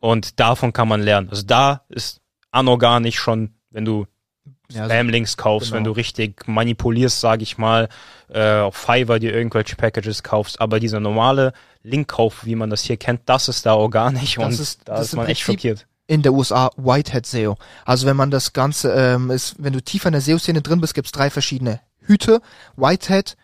Und 0.00 0.40
davon 0.40 0.72
kann 0.72 0.88
man 0.88 1.02
lernen. 1.02 1.30
Also 1.30 1.44
da 1.44 1.84
ist 1.88 2.20
anorganisch 2.50 3.18
schon, 3.18 3.54
wenn 3.70 3.84
du 3.84 4.06
ja, 4.70 4.82
also 4.82 4.94
Spam-Links 4.94 5.36
kaufst, 5.36 5.68
genau. 5.68 5.76
wenn 5.76 5.84
du 5.84 5.92
richtig 5.92 6.46
manipulierst, 6.46 7.20
sage 7.20 7.42
ich 7.42 7.58
mal, 7.58 7.88
äh, 8.28 8.58
auf 8.58 8.76
Fiverr 8.76 9.18
dir 9.18 9.34
irgendwelche 9.34 9.76
Packages 9.76 10.22
kaufst, 10.22 10.60
aber 10.60 10.80
dieser 10.80 11.00
normale 11.00 11.52
Linkkauf, 11.82 12.44
wie 12.44 12.54
man 12.54 12.70
das 12.70 12.82
hier 12.82 12.96
kennt, 12.96 13.22
das 13.26 13.48
ist 13.48 13.66
da 13.66 13.74
organisch 13.74 14.36
das 14.36 14.44
und 14.44 14.60
ist, 14.60 14.80
da 14.84 15.00
ist 15.00 15.14
man 15.14 15.26
echt 15.26 15.42
schockiert. 15.42 15.86
In 16.06 16.22
der 16.22 16.32
USA 16.32 16.70
Whitehead 16.76 17.24
SEO. 17.24 17.56
Also 17.84 18.06
wenn 18.06 18.16
man 18.16 18.32
das 18.32 18.52
Ganze 18.52 18.92
ähm, 18.92 19.30
ist, 19.30 19.54
wenn 19.58 19.72
du 19.72 19.80
tiefer 19.80 20.08
in 20.08 20.12
der 20.12 20.22
SEO-Szene 20.22 20.60
drin 20.60 20.80
bist, 20.80 20.94
gibt's 20.94 21.12
drei 21.12 21.30
verschiedene 21.30 21.80
Hüte, 22.00 22.40
Whitehead, 22.76 23.36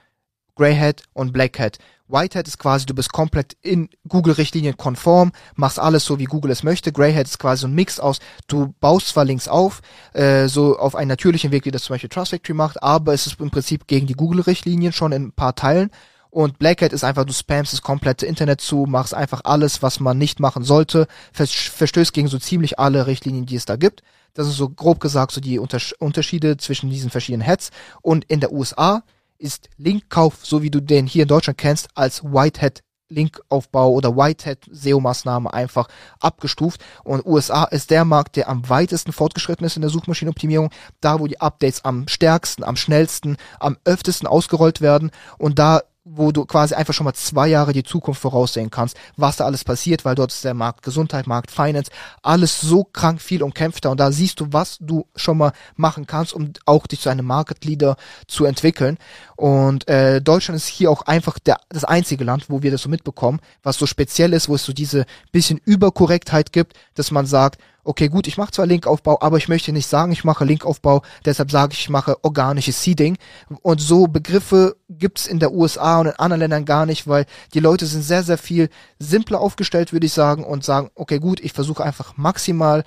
Greyhead 0.57 1.03
und 1.13 1.33
Blackhead. 1.33 1.79
Whitehead 2.09 2.47
ist 2.47 2.59
quasi, 2.59 2.87
du 2.87 2.95
bist 2.95 3.13
komplett 3.13 3.57
in 3.63 3.89
Google-Richtlinien 4.09 4.77
konform, 4.77 5.33
machst 5.55 5.79
alles 5.79 6.05
so, 6.05 6.19
wie 6.19 6.25
Google 6.25 6.53
es 6.53 6.63
möchte. 6.63 6.93
Greyhead 6.93 7.27
ist 7.27 7.39
quasi 7.39 7.63
so 7.63 7.67
ein 7.67 7.75
Mix 7.75 7.99
aus, 7.99 8.21
du 8.47 8.75
baust 8.81 9.09
zwar 9.09 9.25
Links 9.25 9.49
auf, 9.49 9.83
äh, 10.13 10.47
so 10.49 10.79
auf 10.79 10.95
einen 10.95 11.09
natürlichen 11.09 11.51
Weg, 11.51 11.65
wie 11.65 11.71
das 11.71 11.83
zum 11.83 11.95
Beispiel 11.95 12.09
Trust 12.09 12.31
Factory 12.31 12.55
macht, 12.55 12.83
aber 12.83 13.13
es 13.13 13.27
ist 13.27 13.41
im 13.41 13.51
Prinzip 13.51 13.87
gegen 13.87 14.07
die 14.07 14.15
Google-Richtlinien 14.15 14.93
schon 14.93 15.13
in 15.13 15.25
ein 15.25 15.33
paar 15.33 15.55
Teilen. 15.55 15.91
Und 16.31 16.59
Black 16.59 16.83
Hat 16.83 16.93
ist 16.93 17.03
einfach, 17.03 17.25
du 17.25 17.33
spammst 17.33 17.73
das 17.73 17.83
komplette 17.83 18.27
Internet 18.27 18.61
zu, 18.61 18.85
machst 18.87 19.15
einfach 19.15 19.41
alles, 19.45 19.83
was 19.83 20.01
man 20.01 20.19
nicht 20.19 20.39
machen 20.39 20.65
sollte, 20.65 21.07
verstößt 21.33 22.13
gegen 22.13 22.29
so 22.29 22.39
ziemlich 22.39 22.79
alle 22.79 23.07
Richtlinien, 23.07 23.47
die 23.47 23.57
es 23.57 23.65
da 23.65 23.77
gibt. 23.77 24.03
Das 24.35 24.47
ist 24.47 24.57
so 24.57 24.69
grob 24.69 25.01
gesagt 25.01 25.33
so 25.33 25.41
die 25.41 25.59
Unterschiede 25.59 26.59
zwischen 26.59 26.91
diesen 26.91 27.09
verschiedenen 27.09 27.47
Hats. 27.47 27.71
Und 28.03 28.27
in 28.27 28.41
der 28.41 28.53
USA 28.53 29.03
ist 29.39 29.69
Linkkauf, 29.77 30.45
so 30.45 30.63
wie 30.63 30.71
du 30.71 30.81
den 30.81 31.07
hier 31.07 31.23
in 31.23 31.29
Deutschland 31.29 31.59
kennst, 31.59 31.89
als 31.95 32.25
White 32.25 32.61
Hat 32.61 32.83
Linkaufbau 33.09 33.93
oder 33.93 34.17
Whitehead 34.17 34.67
SEO-Maßnahme 34.71 35.53
einfach 35.53 35.89
abgestuft. 36.21 36.85
Und 37.05 37.25
USA 37.25 37.65
ist 37.65 37.91
der 37.91 38.05
Markt, 38.05 38.37
der 38.37 38.49
am 38.49 38.69
weitesten 38.69 39.13
fortgeschritten 39.13 39.67
ist 39.67 39.77
in 39.77 39.83
der 39.83 39.91
Suchmaschinenoptimierung, 39.91 40.71
da 41.01 41.21
wo 41.21 41.27
die 41.27 41.41
Updates 41.41 41.85
am 41.85 42.09
stärksten, 42.09 42.65
am 42.65 42.77
schnellsten, 42.77 43.37
am 43.61 43.77
öftesten 43.85 44.27
ausgerollt 44.27 44.81
werden 44.81 45.11
und 45.39 45.59
da 45.59 45.83
wo 46.09 46.31
du 46.31 46.45
quasi 46.45 46.75
einfach 46.75 46.95
schon 46.95 47.05
mal 47.05 47.15
zwei 47.15 47.49
Jahre 47.49 47.73
die 47.73 47.83
Zukunft 47.83 48.21
voraussehen 48.21 48.71
kannst, 48.71 48.97
was 49.17 49.37
da 49.37 49.45
alles 49.45 49.65
passiert, 49.65 50.05
weil 50.05 50.15
dort 50.15 50.33
ist 50.33 50.45
der 50.45 50.55
Markt 50.55 50.83
Gesundheit, 50.85 51.27
Markt 51.27 51.51
Finance, 51.51 51.91
alles 52.23 52.61
so 52.61 52.85
krank 52.85 53.21
viel 53.21 53.43
umkämpfter 53.43 53.91
und 53.91 53.99
da 53.99 54.13
siehst 54.13 54.39
du, 54.39 54.47
was 54.53 54.79
du 54.81 55.09
schon 55.17 55.39
mal 55.39 55.53
machen 55.75 56.07
kannst, 56.07 56.33
um 56.33 56.53
auch 56.65 56.87
dich 56.87 57.01
zu 57.01 57.09
einem 57.09 57.27
Market 57.27 57.65
Leader 57.65 57.97
zu 58.29 58.45
entwickeln. 58.45 58.99
Und 59.37 59.87
äh, 59.89 60.21
Deutschland 60.23 60.57
ist 60.57 60.67
hier 60.67 60.91
auch 60.91 61.03
einfach 61.03 61.39
der, 61.39 61.59
das 61.69 61.85
einzige 61.85 62.25
Land, 62.25 62.49
wo 62.49 62.63
wir 62.63 62.71
das 62.71 62.83
so 62.83 62.89
mitbekommen, 62.89 63.41
was 63.63 63.77
so 63.77 63.87
speziell 63.87 64.33
ist, 64.33 64.49
wo 64.49 64.55
es 64.55 64.65
so 64.65 64.73
diese 64.73 65.05
bisschen 65.31 65.61
Überkorrektheit 65.65 66.53
gibt, 66.53 66.75
dass 66.95 67.11
man 67.11 67.27
sagt, 67.27 67.61
okay, 67.87 68.09
gut, 68.09 68.27
ich 68.27 68.37
mache 68.37 68.51
zwar 68.51 68.67
Linkaufbau, 68.67 69.19
aber 69.21 69.37
ich 69.37 69.49
möchte 69.49 69.73
nicht 69.73 69.87
sagen, 69.87 70.11
ich 70.11 70.25
mache 70.25 70.45
Linkaufbau, 70.45 71.03
deshalb 71.25 71.51
sage 71.51 71.73
ich, 71.75 71.81
ich 71.81 71.89
mache 71.89 72.17
organisches 72.25 72.83
Seeding. 72.83 73.17
Und 73.63 73.81
so 73.81 74.09
Begriffe 74.09 74.77
gibt's 74.89 75.27
in 75.27 75.39
der 75.39 75.53
USA 75.53 76.01
und 76.01 76.07
in 76.07 76.13
anderen 76.15 76.41
Ländern 76.41 76.65
gar 76.65 76.87
nicht, 76.87 77.07
weil 77.07 77.27
die 77.55 77.61
Leute 77.61 77.87
sind 77.87 78.03
sehr, 78.03 78.23
sehr 78.23 78.39
viel 78.39 78.71
simpler 78.99 79.41
aufgestellt, 79.41 79.93
würde 79.93 80.07
ich 80.07 80.13
sagen, 80.13 80.45
und 80.45 80.65
sagen, 80.65 80.91
okay, 80.95 81.19
gut, 81.19 81.41
ich 81.41 81.53
versuche 81.53 81.85
einfach 81.85 82.17
maximal 82.17 82.85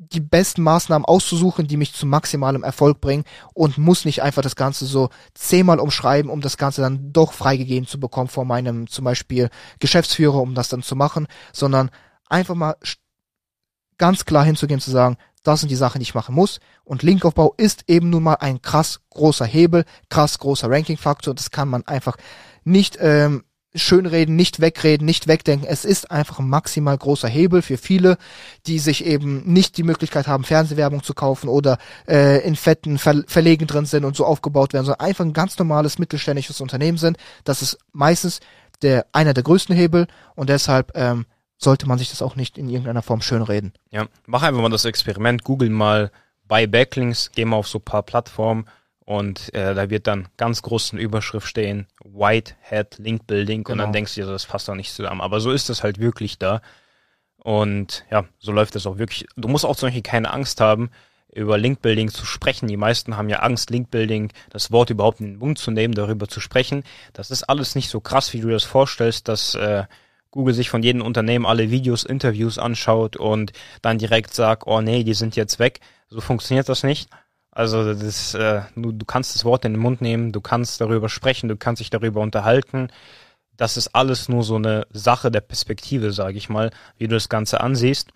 die 0.00 0.20
besten 0.20 0.62
Maßnahmen 0.62 1.04
auszusuchen, 1.04 1.66
die 1.66 1.76
mich 1.76 1.92
zu 1.92 2.06
maximalem 2.06 2.62
Erfolg 2.62 3.02
bringen 3.02 3.24
und 3.52 3.76
muss 3.76 4.06
nicht 4.06 4.22
einfach 4.22 4.40
das 4.40 4.56
Ganze 4.56 4.86
so 4.86 5.10
zehnmal 5.34 5.78
umschreiben, 5.78 6.30
um 6.30 6.40
das 6.40 6.56
Ganze 6.56 6.80
dann 6.80 7.12
doch 7.12 7.34
freigegeben 7.34 7.86
zu 7.86 8.00
bekommen 8.00 8.28
vor 8.28 8.46
meinem 8.46 8.86
zum 8.86 9.04
Beispiel 9.04 9.50
Geschäftsführer, 9.78 10.40
um 10.40 10.54
das 10.54 10.68
dann 10.68 10.82
zu 10.82 10.96
machen, 10.96 11.26
sondern 11.52 11.90
einfach 12.30 12.54
mal 12.54 12.76
ganz 13.98 14.24
klar 14.24 14.44
hinzugehen, 14.44 14.80
zu 14.80 14.90
sagen, 14.90 15.18
das 15.42 15.60
sind 15.60 15.68
die 15.68 15.76
Sachen, 15.76 15.98
die 15.98 16.04
ich 16.04 16.14
machen 16.14 16.34
muss. 16.34 16.60
Und 16.84 17.02
Linkaufbau 17.02 17.54
ist 17.58 17.84
eben 17.86 18.08
nun 18.08 18.22
mal 18.22 18.34
ein 18.34 18.62
krass 18.62 19.00
großer 19.10 19.44
Hebel, 19.44 19.84
krass 20.08 20.38
großer 20.38 20.70
Ranking-Faktor. 20.70 21.34
Das 21.34 21.50
kann 21.50 21.68
man 21.68 21.86
einfach 21.86 22.16
nicht 22.64 22.96
ähm, 23.00 23.44
schönreden, 23.74 24.34
nicht 24.36 24.60
wegreden, 24.60 25.04
nicht 25.04 25.28
wegdenken. 25.28 25.66
Es 25.68 25.84
ist 25.84 26.10
einfach 26.10 26.40
ein 26.40 26.48
maximal 26.48 26.96
großer 26.96 27.28
Hebel 27.28 27.62
für 27.62 27.78
viele, 27.78 28.18
die 28.66 28.78
sich 28.78 29.04
eben 29.04 29.44
nicht 29.52 29.76
die 29.76 29.82
Möglichkeit 29.82 30.26
haben, 30.26 30.44
Fernsehwerbung 30.44 31.02
zu 31.02 31.14
kaufen 31.14 31.48
oder 31.48 31.78
äh, 32.08 32.44
in 32.46 32.56
fetten 32.56 32.98
Ver 32.98 33.22
Verlegen 33.26 33.66
drin 33.66 33.86
sind 33.86 34.04
und 34.04 34.16
so 34.16 34.24
aufgebaut 34.24 34.72
werden, 34.72 34.86
sondern 34.86 35.06
einfach 35.06 35.24
ein 35.24 35.32
ganz 35.32 35.58
normales 35.58 35.98
mittelständisches 35.98 36.60
Unternehmen 36.60 36.98
sind. 36.98 37.16
Das 37.44 37.62
ist 37.62 37.78
meistens 37.92 38.40
der 38.82 39.06
einer 39.12 39.34
der 39.34 39.44
größten 39.44 39.76
Hebel 39.76 40.06
und 40.34 40.48
deshalb 40.48 40.92
ähm, 40.96 41.26
sollte 41.58 41.86
man 41.86 41.98
sich 41.98 42.10
das 42.10 42.22
auch 42.22 42.36
nicht 42.36 42.58
in 42.58 42.68
irgendeiner 42.68 43.02
Form 43.02 43.20
schönreden. 43.20 43.72
Ja, 43.90 44.06
mach 44.26 44.42
einfach 44.42 44.62
mal 44.62 44.70
das 44.70 44.84
Experiment, 44.84 45.44
google 45.44 45.70
mal 45.70 46.10
bei 46.48 46.66
Backlinks, 46.66 47.30
geh 47.34 47.44
mal 47.44 47.56
auf 47.56 47.68
so 47.68 47.78
paar 47.78 48.02
Plattformen 48.02 48.64
und 49.10 49.52
äh, 49.54 49.74
da 49.74 49.90
wird 49.90 50.06
dann 50.06 50.28
ganz 50.36 50.62
groß 50.62 50.92
in 50.92 51.00
Überschrift 51.00 51.48
stehen, 51.48 51.88
White 52.04 52.54
Hat 52.62 52.96
Link 52.98 53.26
Building 53.26 53.64
genau. 53.64 53.72
und 53.72 53.78
dann 53.78 53.86
genau. 53.86 53.92
denkst 53.92 54.14
du 54.14 54.20
dir, 54.20 54.28
das 54.28 54.46
passt 54.46 54.68
doch 54.68 54.76
nicht 54.76 54.92
zusammen. 54.92 55.20
Aber 55.20 55.40
so 55.40 55.50
ist 55.50 55.68
es 55.68 55.82
halt 55.82 55.98
wirklich 55.98 56.38
da. 56.38 56.62
Und 57.36 58.04
ja, 58.12 58.26
so 58.38 58.52
läuft 58.52 58.76
es 58.76 58.86
auch 58.86 58.98
wirklich. 58.98 59.26
Du 59.34 59.48
musst 59.48 59.64
auch 59.64 59.74
zum 59.74 59.88
Beispiel 59.88 60.02
keine 60.02 60.32
Angst 60.32 60.60
haben, 60.60 60.90
über 61.32 61.58
Link 61.58 61.82
Building 61.82 62.08
zu 62.08 62.24
sprechen. 62.24 62.68
Die 62.68 62.76
meisten 62.76 63.16
haben 63.16 63.28
ja 63.28 63.40
Angst, 63.40 63.70
Link 63.70 63.90
Building, 63.90 64.32
das 64.50 64.70
Wort 64.70 64.90
überhaupt 64.90 65.18
in 65.18 65.26
den 65.26 65.38
Mund 65.40 65.58
zu 65.58 65.72
nehmen, 65.72 65.94
darüber 65.94 66.28
zu 66.28 66.38
sprechen. 66.38 66.84
Das 67.12 67.32
ist 67.32 67.42
alles 67.42 67.74
nicht 67.74 67.90
so 67.90 67.98
krass, 67.98 68.32
wie 68.32 68.40
du 68.40 68.48
das 68.48 68.62
vorstellst, 68.62 69.26
dass 69.26 69.56
äh, 69.56 69.86
Google 70.30 70.54
sich 70.54 70.70
von 70.70 70.84
jedem 70.84 71.02
Unternehmen 71.02 71.46
alle 71.46 71.72
Videos, 71.72 72.04
Interviews 72.04 72.58
anschaut 72.58 73.16
und 73.16 73.54
dann 73.82 73.98
direkt 73.98 74.34
sagt, 74.34 74.68
oh 74.68 74.80
nee, 74.80 75.02
die 75.02 75.14
sind 75.14 75.34
jetzt 75.34 75.58
weg. 75.58 75.80
So 76.06 76.20
funktioniert 76.20 76.68
das 76.68 76.84
nicht. 76.84 77.10
Also 77.52 77.94
das, 77.94 78.34
äh, 78.34 78.62
du, 78.76 78.92
du 78.92 79.04
kannst 79.04 79.34
das 79.34 79.44
Wort 79.44 79.64
in 79.64 79.74
den 79.74 79.82
Mund 79.82 80.00
nehmen, 80.00 80.32
du 80.32 80.40
kannst 80.40 80.80
darüber 80.80 81.08
sprechen, 81.08 81.48
du 81.48 81.56
kannst 81.56 81.80
dich 81.80 81.90
darüber 81.90 82.20
unterhalten. 82.20 82.88
Das 83.56 83.76
ist 83.76 83.88
alles 83.88 84.28
nur 84.28 84.44
so 84.44 84.56
eine 84.56 84.86
Sache 84.90 85.30
der 85.30 85.40
Perspektive, 85.40 86.12
sage 86.12 86.38
ich 86.38 86.48
mal, 86.48 86.70
wie 86.96 87.08
du 87.08 87.16
das 87.16 87.28
Ganze 87.28 87.60
ansiehst. 87.60 88.10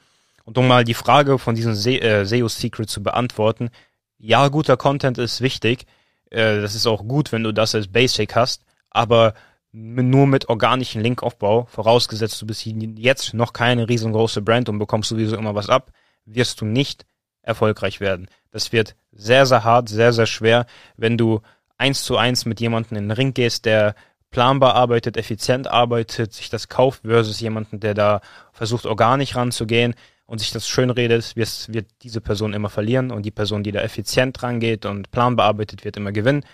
Und 0.44 0.56
um 0.58 0.68
mal 0.68 0.84
die 0.84 0.94
Frage 0.94 1.38
von 1.38 1.54
diesem 1.54 1.74
Se 1.74 2.00
äh, 2.00 2.24
SEO 2.24 2.48
Secret 2.48 2.88
zu 2.88 3.02
beantworten, 3.02 3.70
ja, 4.18 4.48
guter 4.48 4.76
Content 4.76 5.18
ist 5.18 5.40
wichtig. 5.40 5.86
Äh, 6.30 6.60
das 6.60 6.74
ist 6.74 6.86
auch 6.86 7.06
gut, 7.06 7.32
wenn 7.32 7.42
du 7.42 7.52
das 7.52 7.74
als 7.74 7.88
Basic 7.88 8.34
hast, 8.34 8.64
aber 8.90 9.34
nur 9.72 10.28
mit 10.28 10.48
organischen 10.48 11.02
Linkaufbau, 11.02 11.66
vorausgesetzt 11.68 12.40
du 12.40 12.46
bist 12.46 12.64
jetzt 12.64 13.34
noch 13.34 13.52
keine 13.52 13.88
riesengroße 13.88 14.40
Brand 14.40 14.68
und 14.68 14.78
bekommst 14.78 15.08
sowieso 15.08 15.36
immer 15.36 15.56
was 15.56 15.68
ab, 15.68 15.90
wirst 16.24 16.60
du 16.60 16.64
nicht 16.64 17.04
erfolgreich 17.44 18.00
werden. 18.00 18.28
Das 18.50 18.72
wird 18.72 18.96
sehr, 19.12 19.46
sehr 19.46 19.64
hart, 19.64 19.88
sehr, 19.88 20.12
sehr 20.12 20.26
schwer, 20.26 20.66
wenn 20.96 21.16
du 21.16 21.40
eins 21.78 22.04
zu 22.04 22.16
eins 22.16 22.44
mit 22.44 22.60
jemandem 22.60 22.96
in 22.96 23.04
den 23.04 23.10
Ring 23.16 23.34
gehst, 23.34 23.64
der 23.64 23.94
planbar 24.30 24.74
arbeitet, 24.74 25.16
effizient 25.16 25.68
arbeitet, 25.68 26.32
sich 26.32 26.50
das 26.50 26.68
kauft, 26.68 27.02
versus 27.04 27.40
jemanden, 27.40 27.78
der 27.80 27.94
da 27.94 28.20
versucht, 28.52 28.86
organisch 28.86 29.36
ranzugehen 29.36 29.94
und 30.26 30.38
sich 30.38 30.50
das 30.50 30.68
schön 30.68 30.90
redet, 30.90 31.36
wird, 31.36 31.72
wird 31.72 31.86
diese 32.02 32.20
Person 32.20 32.52
immer 32.52 32.70
verlieren 32.70 33.10
und 33.10 33.22
die 33.22 33.30
Person, 33.30 33.62
die 33.62 33.72
da 33.72 33.80
effizient 33.80 34.42
rangeht 34.42 34.86
und 34.86 35.10
planbar 35.10 35.46
arbeitet, 35.46 35.84
wird 35.84 35.96
immer 35.96 36.12
gewinnen. 36.12 36.44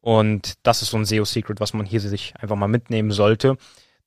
Und 0.00 0.54
das 0.64 0.82
ist 0.82 0.90
so 0.90 0.96
ein 0.96 1.04
SEO-Secret, 1.04 1.60
was 1.60 1.74
man 1.74 1.86
hier 1.86 2.00
sich 2.00 2.34
einfach 2.40 2.56
mal 2.56 2.68
mitnehmen 2.68 3.10
sollte, 3.10 3.56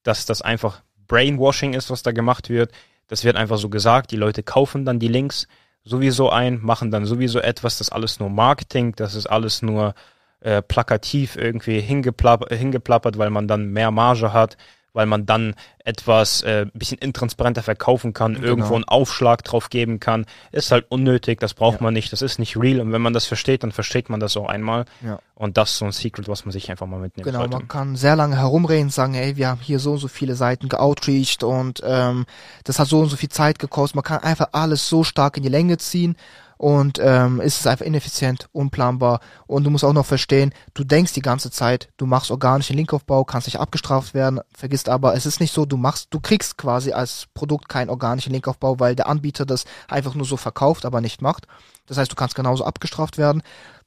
dass 0.03 0.25
das 0.25 0.41
einfach 0.41 0.81
Brainwashing 1.07 1.73
ist, 1.73 1.89
was 1.89 2.03
da 2.03 2.11
gemacht 2.11 2.49
wird. 2.49 2.71
Das 3.07 3.23
wird 3.23 3.35
einfach 3.35 3.57
so 3.57 3.69
gesagt, 3.69 4.11
die 4.11 4.17
Leute 4.17 4.43
kaufen 4.43 4.83
dann 4.85 4.99
die 4.99 5.09
Links 5.09 5.47
sowieso 5.83 6.29
ein, 6.29 6.59
machen 6.61 6.91
dann 6.91 7.05
sowieso 7.05 7.39
etwas, 7.39 7.77
das 7.77 7.89
alles 7.89 8.19
nur 8.19 8.29
Marketing, 8.29 8.93
das 8.95 9.15
ist 9.15 9.27
alles 9.27 9.61
nur 9.61 9.93
äh, 10.41 10.61
plakativ 10.61 11.35
irgendwie 11.35 11.79
hingeplappert, 11.79 12.53
hingeplappert, 12.53 13.17
weil 13.17 13.29
man 13.29 13.47
dann 13.47 13.67
mehr 13.67 13.91
Marge 13.91 14.33
hat 14.33 14.57
weil 14.93 15.05
man 15.05 15.25
dann 15.25 15.55
etwas 15.83 16.41
äh, 16.43 16.65
bisschen 16.73 16.97
intransparenter 16.97 17.63
verkaufen 17.63 18.13
kann, 18.13 18.35
genau. 18.35 18.45
irgendwo 18.45 18.75
einen 18.75 18.83
Aufschlag 18.83 19.43
drauf 19.43 19.69
geben 19.69 19.99
kann. 19.99 20.25
Ist 20.51 20.71
halt 20.71 20.85
unnötig, 20.89 21.39
das 21.39 21.53
braucht 21.53 21.79
ja. 21.79 21.83
man 21.83 21.93
nicht, 21.93 22.11
das 22.11 22.21
ist 22.21 22.39
nicht 22.39 22.57
real. 22.57 22.81
Und 22.81 22.91
wenn 22.91 23.01
man 23.01 23.13
das 23.13 23.25
versteht, 23.25 23.63
dann 23.63 23.71
versteht 23.71 24.09
man 24.09 24.19
das 24.19 24.37
auch 24.37 24.47
einmal. 24.47 24.85
Ja. 25.03 25.19
Und 25.35 25.57
das 25.57 25.71
ist 25.71 25.77
so 25.77 25.85
ein 25.85 25.91
Secret, 25.91 26.27
was 26.27 26.45
man 26.45 26.51
sich 26.51 26.69
einfach 26.69 26.85
mal 26.85 26.99
mitnehmen 26.99 27.25
genau, 27.25 27.39
sollte. 27.39 27.57
man 27.57 27.67
kann 27.67 27.95
sehr 27.95 28.15
lange 28.15 28.37
herumreden, 28.37 28.89
sagen, 28.89 29.15
ey, 29.15 29.37
wir 29.37 29.47
haben 29.47 29.61
hier 29.61 29.79
so 29.79 29.93
und 29.93 29.97
so 29.97 30.07
viele 30.07 30.35
Seiten 30.35 30.69
geoutreached 30.69 31.43
und 31.43 31.81
ähm, 31.83 32.25
das 32.63 32.77
hat 32.77 32.87
so 32.87 32.99
und 32.99 33.07
so 33.07 33.15
viel 33.15 33.29
Zeit 33.29 33.57
gekostet. 33.57 33.95
Man 33.95 34.03
kann 34.03 34.19
einfach 34.19 34.49
alles 34.51 34.87
so 34.87 35.03
stark 35.03 35.37
in 35.37 35.43
die 35.43 35.49
Länge 35.49 35.77
ziehen 35.77 36.15
und 36.61 36.99
ähm, 37.01 37.41
ist 37.41 37.59
es 37.59 37.65
einfach 37.65 37.87
ineffizient, 37.87 38.47
unplanbar 38.51 39.19
und 39.47 39.63
du 39.63 39.71
musst 39.71 39.83
auch 39.83 39.93
noch 39.93 40.05
verstehen, 40.05 40.53
du 40.75 40.83
denkst 40.83 41.13
die 41.13 41.23
ganze 41.23 41.49
Zeit, 41.49 41.89
du 41.97 42.05
machst 42.05 42.29
organischen 42.29 42.77
Linkaufbau, 42.77 43.23
kannst 43.23 43.47
nicht 43.47 43.59
abgestraft 43.59 44.13
werden, 44.13 44.41
vergisst 44.55 44.87
aber, 44.87 45.15
es 45.15 45.25
ist 45.25 45.39
nicht 45.39 45.55
so, 45.55 45.65
du 45.65 45.75
machst, 45.75 46.09
du 46.11 46.19
kriegst 46.19 46.59
quasi 46.59 46.91
als 46.91 47.25
Produkt 47.33 47.67
keinen 47.67 47.89
organischen 47.89 48.31
Linkaufbau, 48.31 48.79
weil 48.79 48.95
der 48.95 49.07
Anbieter 49.07 49.43
das 49.43 49.65
einfach 49.87 50.13
nur 50.13 50.27
so 50.27 50.37
verkauft, 50.37 50.85
aber 50.85 51.01
nicht 51.01 51.19
macht. 51.19 51.47
Das 51.87 51.97
heißt, 51.97 52.11
du 52.11 52.15
kannst 52.15 52.35
genauso 52.35 52.63
abgestraft 52.63 53.17
werden. 53.17 53.41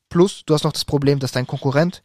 Plus, 0.09 0.43
du 0.45 0.53
hast 0.53 0.65
noch 0.65 0.73
das 0.73 0.85
Problem, 0.85 1.21
dass 1.21 1.31
dein 1.31 1.47
Konkurrent 1.47 2.03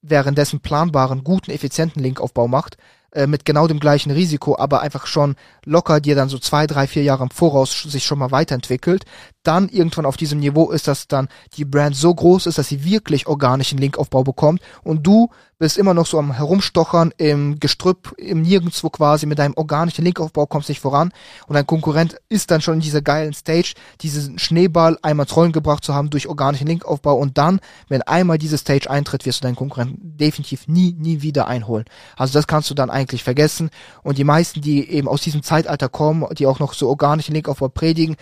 währenddessen 0.00 0.60
planbaren, 0.60 1.24
guten, 1.24 1.50
effizienten 1.50 2.00
Linkaufbau 2.00 2.46
macht, 2.46 2.76
äh, 3.14 3.26
mit 3.26 3.44
genau 3.44 3.66
dem 3.66 3.80
gleichen 3.80 4.10
Risiko, 4.10 4.58
aber 4.58 4.80
einfach 4.80 5.06
schon 5.06 5.36
locker 5.64 6.00
dir 6.00 6.14
dann 6.14 6.28
so 6.28 6.38
zwei, 6.38 6.66
drei, 6.66 6.86
vier 6.86 7.02
Jahre 7.02 7.22
im 7.22 7.30
Voraus 7.30 7.82
sich 7.82 8.04
schon 8.04 8.18
mal 8.18 8.30
weiterentwickelt, 8.30 9.04
dann 9.42 9.68
irgendwann 9.68 10.06
auf 10.06 10.16
diesem 10.16 10.40
Niveau 10.40 10.70
ist, 10.70 10.88
dass 10.88 11.06
dann 11.06 11.28
die 11.56 11.64
Brand 11.64 11.96
so 11.96 12.14
groß 12.14 12.46
ist, 12.46 12.58
dass 12.58 12.68
sie 12.68 12.84
wirklich 12.84 13.26
organischen 13.26 13.78
Linkaufbau 13.78 14.24
bekommt 14.24 14.60
und 14.82 15.06
du 15.06 15.30
bist 15.58 15.78
immer 15.78 15.94
noch 15.94 16.06
so 16.06 16.18
am 16.18 16.32
Herumstochern 16.32 17.12
im 17.16 17.60
Gestrüpp, 17.60 18.14
im 18.18 18.42
Nirgendwo 18.42 18.90
quasi 18.90 19.26
mit 19.26 19.38
deinem 19.38 19.54
organischen 19.56 20.04
Linkaufbau 20.04 20.46
kommst 20.46 20.68
nicht 20.68 20.80
voran. 20.80 21.12
Und 21.46 21.54
dein 21.54 21.66
Konkurrent 21.66 22.16
ist 22.28 22.50
dann 22.50 22.60
schon 22.60 22.74
in 22.74 22.80
dieser 22.80 23.02
geilen 23.02 23.34
Stage, 23.34 23.74
diesen 24.00 24.38
Schneeball 24.38 24.98
einmal 25.02 25.26
ins 25.26 25.36
Rollen 25.36 25.52
gebracht 25.52 25.84
zu 25.84 25.94
haben 25.94 26.10
durch 26.10 26.28
organischen 26.28 26.66
Linkaufbau. 26.66 27.14
Und 27.14 27.38
dann, 27.38 27.60
wenn 27.88 28.02
einmal 28.02 28.38
diese 28.38 28.58
Stage 28.58 28.90
eintritt, 28.90 29.26
wirst 29.26 29.40
du 29.40 29.42
deinen 29.44 29.56
Konkurrenten 29.56 30.16
definitiv 30.16 30.68
nie, 30.68 30.92
nie 30.92 31.22
wieder 31.22 31.46
einholen. 31.48 31.84
Also 32.16 32.32
das 32.32 32.46
kannst 32.46 32.70
du 32.70 32.74
dann 32.74 32.90
eigentlich 32.90 33.22
vergessen. 33.22 33.70
Und 34.02 34.18
die 34.18 34.24
meisten, 34.24 34.60
die 34.60 34.88
eben 34.90 35.08
aus 35.08 35.22
diesem 35.22 35.42
Zeitalter 35.42 35.88
kommen, 35.88 36.26
die 36.34 36.46
auch 36.46 36.58
noch 36.58 36.74
so 36.74 36.88
organischen 36.88 37.34
Linkaufbau 37.34 37.68
predigen, 37.68 38.16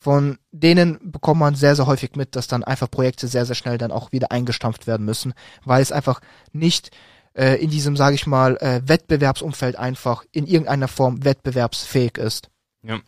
von 0.00 0.38
denen 0.50 1.12
bekommt 1.12 1.40
man 1.40 1.54
sehr, 1.54 1.76
sehr 1.76 1.86
häufig 1.86 2.16
mit, 2.16 2.34
dass 2.34 2.48
dann 2.48 2.64
einfach 2.64 2.90
Projekte 2.90 3.28
sehr, 3.28 3.44
sehr 3.44 3.54
schnell 3.54 3.76
dann 3.76 3.92
auch 3.92 4.12
wieder 4.12 4.32
eingestampft 4.32 4.86
werden 4.86 5.04
müssen, 5.04 5.34
weil 5.64 5.82
es 5.82 5.92
einfach 5.92 6.20
nicht 6.52 6.90
äh, 7.34 7.62
in 7.62 7.70
diesem, 7.70 7.96
sage 7.96 8.14
ich 8.14 8.26
mal, 8.26 8.56
äh, 8.56 8.80
Wettbewerbsumfeld 8.86 9.76
einfach 9.76 10.24
in 10.32 10.46
irgendeiner 10.46 10.88
Form 10.88 11.24
wettbewerbsfähig 11.24 12.16
ist. 12.16 12.48
Ja. 12.82 13.00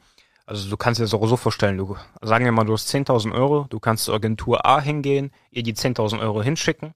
Also 0.44 0.68
du 0.68 0.76
kannst 0.76 1.00
dir 1.00 1.04
das 1.04 1.14
auch 1.14 1.26
so 1.26 1.37
vorstellen, 1.37 1.78
du 1.78 1.96
sagen 2.20 2.44
wir 2.44 2.52
mal, 2.52 2.64
du 2.64 2.75
hast 2.75 2.92
10.000 2.92 3.32
Euro, 3.32 3.66
du 3.70 3.80
kannst 3.80 4.04
zur 4.04 4.14
Agentur 4.14 4.66
A 4.66 4.80
hingehen, 4.80 5.30
ihr 5.50 5.62
die 5.62 5.75
10.000 5.75 6.20
Euro 6.20 6.42
hinschicken 6.42 6.92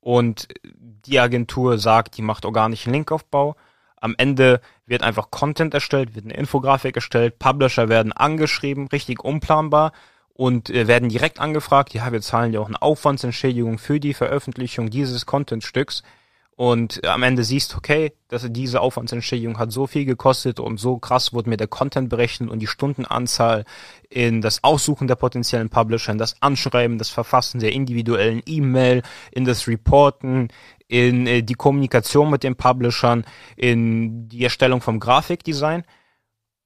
und 0.00 0.48
die 0.64 1.18
Agentur 1.18 1.78
sagt, 1.78 2.16
die 2.18 2.22
macht 2.22 2.44
organischen 2.44 2.92
Linkaufbau. 2.92 3.56
Am 4.00 4.14
Ende 4.18 4.60
wird 4.86 5.02
einfach 5.02 5.30
Content 5.30 5.74
erstellt, 5.74 6.14
wird 6.14 6.24
eine 6.24 6.34
Infografik 6.34 6.96
erstellt, 6.96 7.38
Publisher 7.38 7.88
werden 7.88 8.12
angeschrieben, 8.12 8.88
richtig 8.88 9.24
unplanbar 9.24 9.92
und 10.34 10.70
äh, 10.70 10.86
werden 10.86 11.08
direkt 11.08 11.40
angefragt, 11.40 11.94
ja, 11.94 12.10
wir 12.12 12.20
zahlen 12.20 12.52
ja 12.52 12.60
auch 12.60 12.68
eine 12.68 12.80
Aufwandsentschädigung 12.80 13.78
für 13.78 14.00
die 14.00 14.14
Veröffentlichung 14.14 14.88
dieses 14.90 15.26
Contentstücks 15.26 16.02
und 16.58 17.06
am 17.06 17.22
Ende 17.22 17.44
siehst, 17.44 17.76
okay, 17.76 18.12
dass 18.26 18.44
diese 18.50 18.80
Aufwandsentschädigung 18.80 19.60
hat 19.60 19.70
so 19.70 19.86
viel 19.86 20.04
gekostet 20.04 20.58
und 20.58 20.80
so 20.80 20.98
krass 20.98 21.32
wurde 21.32 21.48
mir 21.48 21.56
der 21.56 21.68
Content 21.68 22.08
berechnet 22.08 22.50
und 22.50 22.58
die 22.58 22.66
Stundenanzahl 22.66 23.64
in 24.10 24.40
das 24.40 24.64
Aussuchen 24.64 25.06
der 25.06 25.14
potenziellen 25.14 25.68
Publisher, 25.68 26.10
in 26.10 26.18
das 26.18 26.42
Anschreiben, 26.42 26.98
das 26.98 27.10
Verfassen 27.10 27.60
der 27.60 27.70
individuellen 27.70 28.42
E-Mail, 28.44 29.02
in 29.30 29.44
das 29.44 29.68
Reporten, 29.68 30.48
in 30.88 31.28
äh, 31.28 31.42
die 31.44 31.54
Kommunikation 31.54 32.28
mit 32.28 32.42
den 32.42 32.56
Publishern, 32.56 33.24
in 33.54 34.28
die 34.28 34.42
Erstellung 34.42 34.80
vom 34.80 34.98
Grafikdesign. 34.98 35.84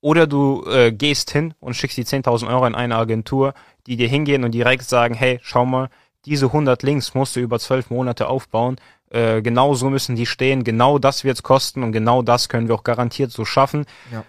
Oder 0.00 0.26
du 0.26 0.64
äh, 0.70 0.90
gehst 0.90 1.32
hin 1.32 1.52
und 1.60 1.74
schickst 1.74 1.98
die 1.98 2.06
10.000 2.06 2.48
Euro 2.48 2.64
in 2.64 2.74
eine 2.74 2.96
Agentur, 2.96 3.52
die 3.86 3.98
dir 3.98 4.08
hingehen 4.08 4.42
und 4.44 4.52
direkt 4.52 4.84
sagen, 4.84 5.12
hey, 5.12 5.38
schau 5.42 5.66
mal, 5.66 5.90
diese 6.24 6.46
100 6.46 6.82
Links 6.82 7.14
musst 7.14 7.36
du 7.36 7.40
über 7.40 7.58
zwölf 7.58 7.90
Monate 7.90 8.28
aufbauen 8.28 8.76
äh, 9.12 9.42
genau 9.42 9.74
so 9.74 9.90
müssen 9.90 10.16
die 10.16 10.24
stehen, 10.24 10.64
genau 10.64 10.98
das 10.98 11.22
wird's 11.22 11.42
kosten 11.42 11.82
und 11.82 11.92
genau 11.92 12.22
das 12.22 12.48
können 12.48 12.68
wir 12.68 12.74
auch 12.74 12.82
garantiert 12.84 13.30
so 13.30 13.44
schaffen. 13.44 13.84
Ja. 14.10 14.24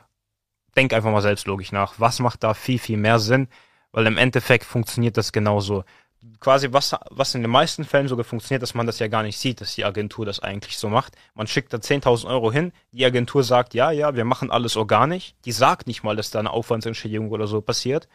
Denk 0.75 0.93
einfach 0.93 1.11
mal 1.11 1.21
selbst 1.21 1.47
logisch 1.47 1.71
nach. 1.71 1.93
Was 1.99 2.19
macht 2.19 2.43
da 2.43 2.53
viel, 2.53 2.79
viel 2.79 2.97
mehr 2.97 3.19
Sinn? 3.19 3.47
Weil 3.93 4.07
im 4.07 4.17
Endeffekt 4.17 4.65
funktioniert 4.65 5.15
das 5.15 5.31
genauso. 5.31 5.85
Quasi 6.39 6.73
was, 6.73 6.95
was 7.11 7.33
in 7.35 7.43
den 7.43 7.51
meisten 7.51 7.85
Fällen 7.85 8.07
sogar 8.09 8.25
funktioniert, 8.25 8.61
dass 8.61 8.73
man 8.73 8.85
das 8.85 8.99
ja 8.99 9.07
gar 9.07 9.23
nicht 9.23 9.37
sieht, 9.37 9.61
dass 9.61 9.75
die 9.75 9.85
Agentur 9.85 10.25
das 10.25 10.41
eigentlich 10.41 10.77
so 10.77 10.89
macht. 10.89 11.15
Man 11.33 11.47
schickt 11.47 11.71
da 11.71 11.77
10.000 11.77 12.27
Euro 12.27 12.51
hin, 12.51 12.73
die 12.91 13.05
Agentur 13.05 13.43
sagt, 13.43 13.73
ja, 13.73 13.91
ja, 13.91 14.15
wir 14.15 14.25
machen 14.25 14.51
alles 14.51 14.75
organisch. 14.75 15.33
Die 15.45 15.51
sagt 15.53 15.87
nicht 15.87 16.03
mal, 16.03 16.15
dass 16.17 16.31
da 16.31 16.39
eine 16.39 16.51
Aufwandsentschädigung 16.51 17.29
oder 17.29 17.47
so 17.47 17.61
passiert. 17.61 18.09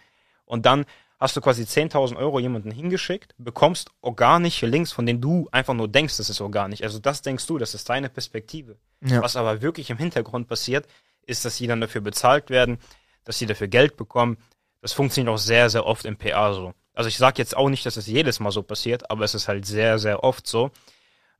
Und 0.44 0.66
dann 0.66 0.84
hast 1.18 1.36
du 1.36 1.40
quasi 1.40 1.62
10.000 1.62 2.16
Euro 2.16 2.38
jemanden 2.38 2.70
hingeschickt, 2.70 3.34
bekommst 3.38 3.90
organische 4.00 4.66
Links, 4.66 4.92
von 4.92 5.04
denen 5.04 5.20
du 5.20 5.48
einfach 5.50 5.74
nur 5.74 5.88
denkst, 5.88 6.16
das 6.16 6.30
ist 6.30 6.40
organisch. 6.40 6.82
Also 6.82 6.98
das 7.00 7.22
denkst 7.22 7.46
du, 7.46 7.58
das 7.58 7.74
ist 7.74 7.88
deine 7.88 8.08
Perspektive. 8.08 8.76
Ja. 9.04 9.22
Was 9.22 9.36
aber 9.36 9.60
wirklich 9.60 9.90
im 9.90 9.98
Hintergrund 9.98 10.48
passiert, 10.48 10.86
ist, 11.26 11.44
dass 11.44 11.56
sie 11.56 11.66
dann 11.66 11.80
dafür 11.80 12.00
bezahlt 12.00 12.50
werden, 12.50 12.78
dass 13.24 13.38
sie 13.38 13.46
dafür 13.46 13.68
Geld 13.68 13.96
bekommen. 13.96 14.38
Das 14.80 14.92
funktioniert 14.92 15.34
auch 15.34 15.38
sehr, 15.38 15.68
sehr 15.70 15.86
oft 15.86 16.04
im 16.04 16.16
PA 16.16 16.54
so. 16.54 16.72
Also 16.94 17.08
ich 17.08 17.18
sage 17.18 17.38
jetzt 17.38 17.56
auch 17.56 17.68
nicht, 17.68 17.84
dass 17.84 17.96
es 17.96 18.06
jedes 18.06 18.40
Mal 18.40 18.50
so 18.50 18.62
passiert, 18.62 19.10
aber 19.10 19.24
es 19.24 19.34
ist 19.34 19.48
halt 19.48 19.66
sehr, 19.66 19.98
sehr 19.98 20.24
oft 20.24 20.46
so. 20.46 20.70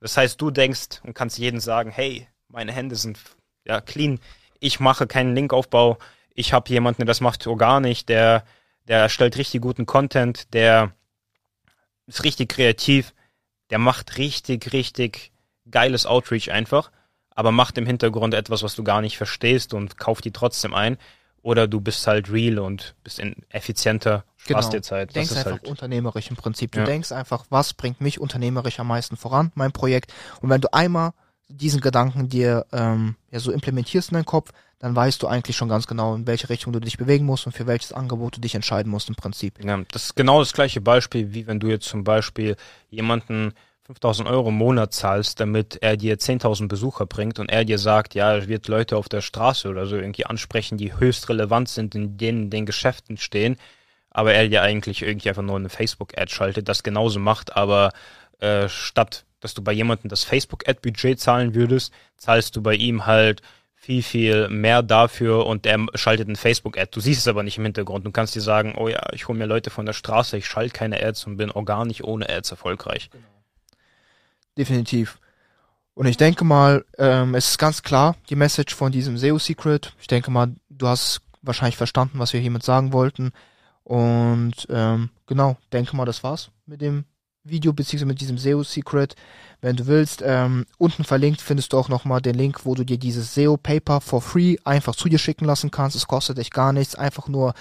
Das 0.01 0.15
heißt, 0.15 0.39
du 0.39 0.51
denkst 0.51 1.01
und 1.03 1.13
kannst 1.13 1.37
jedem 1.37 1.59
sagen, 1.59 1.91
hey, 1.91 2.27
meine 2.47 2.71
Hände 2.71 2.95
sind 2.95 3.19
ja 3.65 3.81
clean, 3.81 4.19
ich 4.59 4.79
mache 4.79 5.07
keinen 5.07 5.35
Linkaufbau, 5.35 5.97
ich 6.33 6.53
habe 6.53 6.69
jemanden, 6.69 7.01
der 7.01 7.07
das 7.07 7.21
macht 7.21 7.45
organisch, 7.47 8.05
der 8.05 8.43
der 8.89 8.99
erstellt 8.99 9.37
richtig 9.37 9.61
guten 9.61 9.85
Content, 9.85 10.53
der 10.53 10.91
ist 12.07 12.23
richtig 12.23 12.49
kreativ, 12.49 13.13
der 13.69 13.77
macht 13.77 14.17
richtig, 14.17 14.73
richtig 14.73 15.31
geiles 15.69 16.07
Outreach 16.07 16.51
einfach, 16.51 16.91
aber 17.29 17.51
macht 17.51 17.77
im 17.77 17.85
Hintergrund 17.85 18.33
etwas, 18.33 18.63
was 18.63 18.75
du 18.75 18.83
gar 18.83 19.01
nicht 19.01 19.15
verstehst 19.15 19.73
und 19.73 19.97
kauft 19.97 20.25
die 20.25 20.31
trotzdem 20.31 20.73
ein. 20.73 20.97
Oder 21.41 21.67
du 21.69 21.79
bist 21.79 22.05
halt 22.05 22.29
real 22.29 22.59
und 22.59 22.95
bist 23.01 23.17
in 23.17 23.33
effizienter, 23.47 24.25
sparst 24.35 24.71
genau. 24.71 24.79
dir 24.79 24.81
Zeit. 24.81 25.09
Du 25.11 25.13
denkst 25.13 25.31
einfach 25.31 25.51
halt 25.51 25.67
unternehmerisch 25.67 26.29
im 26.29 26.35
Prinzip. 26.35 26.73
Du 26.73 26.79
ja. 26.79 26.85
denkst 26.85 27.13
einfach, 27.13 27.45
was 27.49 27.73
bringt 27.73 28.01
mich 28.01 28.19
unternehmerisch 28.19 28.79
am 28.81 28.87
meisten 28.87 29.15
voran, 29.15 29.53
mein 29.55 29.71
Projekt. 29.71 30.13
Und 30.41 30.49
wenn 30.49 30.59
du 30.59 30.73
einmal 30.73 31.13
diesen 31.49 31.81
Gedanken 31.81 32.29
dir 32.29 32.65
ähm, 32.71 33.15
ja 33.31 33.39
so 33.39 33.51
implementierst 33.51 34.09
in 34.09 34.15
deinen 34.15 34.25
Kopf, 34.25 34.51
dann 34.79 34.95
weißt 34.95 35.21
du 35.21 35.27
eigentlich 35.27 35.57
schon 35.57 35.67
ganz 35.67 35.87
genau, 35.87 36.15
in 36.15 36.25
welche 36.25 36.49
Richtung 36.49 36.71
du 36.71 36.79
dich 36.79 36.97
bewegen 36.97 37.25
musst 37.25 37.45
und 37.45 37.51
für 37.51 37.67
welches 37.67 37.91
Angebot 37.91 38.37
du 38.37 38.41
dich 38.41 38.55
entscheiden 38.55 38.89
musst 38.89 39.09
im 39.09 39.15
Prinzip. 39.15 39.63
Ja, 39.63 39.77
das 39.91 40.05
ist 40.05 40.15
genau 40.15 40.39
das 40.39 40.53
gleiche 40.53 40.79
Beispiel, 40.79 41.33
wie 41.33 41.47
wenn 41.47 41.59
du 41.59 41.67
jetzt 41.67 41.87
zum 41.87 42.05
Beispiel 42.05 42.55
jemanden 42.89 43.53
5000 43.83 44.29
Euro 44.29 44.49
im 44.49 44.55
Monat 44.55 44.93
zahlst, 44.93 45.39
damit 45.39 45.79
er 45.81 45.97
dir 45.97 46.17
10.000 46.17 46.67
Besucher 46.67 47.07
bringt 47.07 47.39
und 47.39 47.49
er 47.49 47.65
dir 47.65 47.79
sagt, 47.79 48.13
ja, 48.13 48.33
er 48.33 48.47
wird 48.47 48.67
Leute 48.67 48.95
auf 48.95 49.09
der 49.09 49.21
Straße 49.21 49.67
oder 49.67 49.87
so 49.87 49.97
irgendwie 49.97 50.27
ansprechen, 50.27 50.77
die 50.77 50.95
höchst 50.95 51.27
relevant 51.27 51.69
sind, 51.69 51.95
in 51.95 52.15
denen 52.15 52.49
den 52.51 52.67
Geschäften 52.67 53.17
stehen, 53.17 53.57
aber 54.11 54.33
er 54.33 54.47
dir 54.47 54.61
eigentlich 54.61 55.01
irgendwie 55.01 55.29
einfach 55.29 55.41
nur 55.41 55.55
eine 55.55 55.69
Facebook-Ad 55.69 56.31
schaltet, 56.31 56.69
das 56.69 56.83
genauso 56.83 57.19
macht, 57.19 57.57
aber 57.57 57.91
äh, 58.39 58.69
statt 58.69 59.25
dass 59.39 59.53
du 59.53 59.61
bei 59.61 59.71
jemandem 59.71 60.09
das 60.09 60.23
Facebook-Ad-Budget 60.23 61.19
zahlen 61.19 61.55
würdest, 61.55 61.93
zahlst 62.17 62.55
du 62.55 62.61
bei 62.61 62.75
ihm 62.75 63.05
halt 63.05 63.41
viel, 63.75 64.03
viel 64.03 64.49
mehr 64.49 64.83
dafür 64.83 65.45
und 65.45 65.65
der 65.65 65.85
schaltet 65.95 66.27
ein 66.27 66.35
Facebook-Ad. 66.35 66.89
Du 66.91 66.99
siehst 66.99 67.21
es 67.21 67.27
aber 67.27 67.43
nicht 67.43 67.57
im 67.57 67.63
Hintergrund. 67.63 68.05
Du 68.05 68.11
kannst 68.11 68.35
dir 68.35 68.41
sagen, 68.41 68.75
oh 68.77 68.89
ja, 68.89 69.01
ich 69.13 69.27
hole 69.27 69.37
mir 69.37 69.45
Leute 69.45 69.69
von 69.69 69.85
der 69.85 69.93
Straße, 69.93 70.37
ich 70.37 70.47
schalte 70.47 70.73
keine 70.73 71.01
Ads 71.01 71.27
und 71.27 71.37
bin 71.37 71.49
organisch 71.49 72.03
ohne 72.03 72.29
Ads 72.29 72.51
erfolgreich. 72.51 73.09
Genau. 73.09 73.23
Definitiv. 74.57 75.17
Und 75.93 76.07
ich 76.07 76.17
denke 76.17 76.43
mal, 76.43 76.85
ähm, 76.97 77.35
es 77.35 77.51
ist 77.51 77.57
ganz 77.57 77.81
klar, 77.81 78.15
die 78.29 78.35
Message 78.35 78.75
von 78.75 78.91
diesem 78.91 79.17
SEO-Secret. 79.17 79.93
Ich 79.99 80.07
denke 80.07 80.31
mal, 80.31 80.53
du 80.69 80.87
hast 80.87 81.21
wahrscheinlich 81.41 81.77
verstanden, 81.77 82.19
was 82.19 82.33
wir 82.33 82.39
hiermit 82.39 82.63
sagen 82.63 82.93
wollten. 82.93 83.31
Und 83.83 84.67
ähm, 84.69 85.09
genau, 85.25 85.57
denke 85.71 85.95
mal, 85.95 86.05
das 86.05 86.23
war's 86.23 86.51
mit 86.65 86.81
dem 86.81 87.05
Video 87.49 87.73
beziehungsweise 87.73 88.05
mit 88.05 88.21
diesem 88.21 88.37
SEO-Secret. 88.37 89.15
Wenn 89.61 89.75
du 89.75 89.87
willst, 89.87 90.23
ähm, 90.25 90.65
unten 90.77 91.03
verlinkt 91.03 91.41
findest 91.41 91.73
du 91.73 91.77
auch 91.77 91.89
nochmal 91.89 92.21
den 92.21 92.35
Link, 92.35 92.65
wo 92.65 92.75
du 92.75 92.85
dir 92.85 92.97
dieses 92.97 93.33
SEO-Paper 93.35 93.99
for 93.99 94.21
free 94.21 94.55
einfach 94.63 94.95
zu 94.95 95.09
dir 95.09 95.19
schicken 95.19 95.45
lassen 95.45 95.69
kannst. 95.69 95.95
Es 95.97 96.07
kostet 96.07 96.37
dich 96.37 96.51
gar 96.51 96.71
nichts, 96.71 96.95
einfach 96.95 97.27
nur 97.27 97.53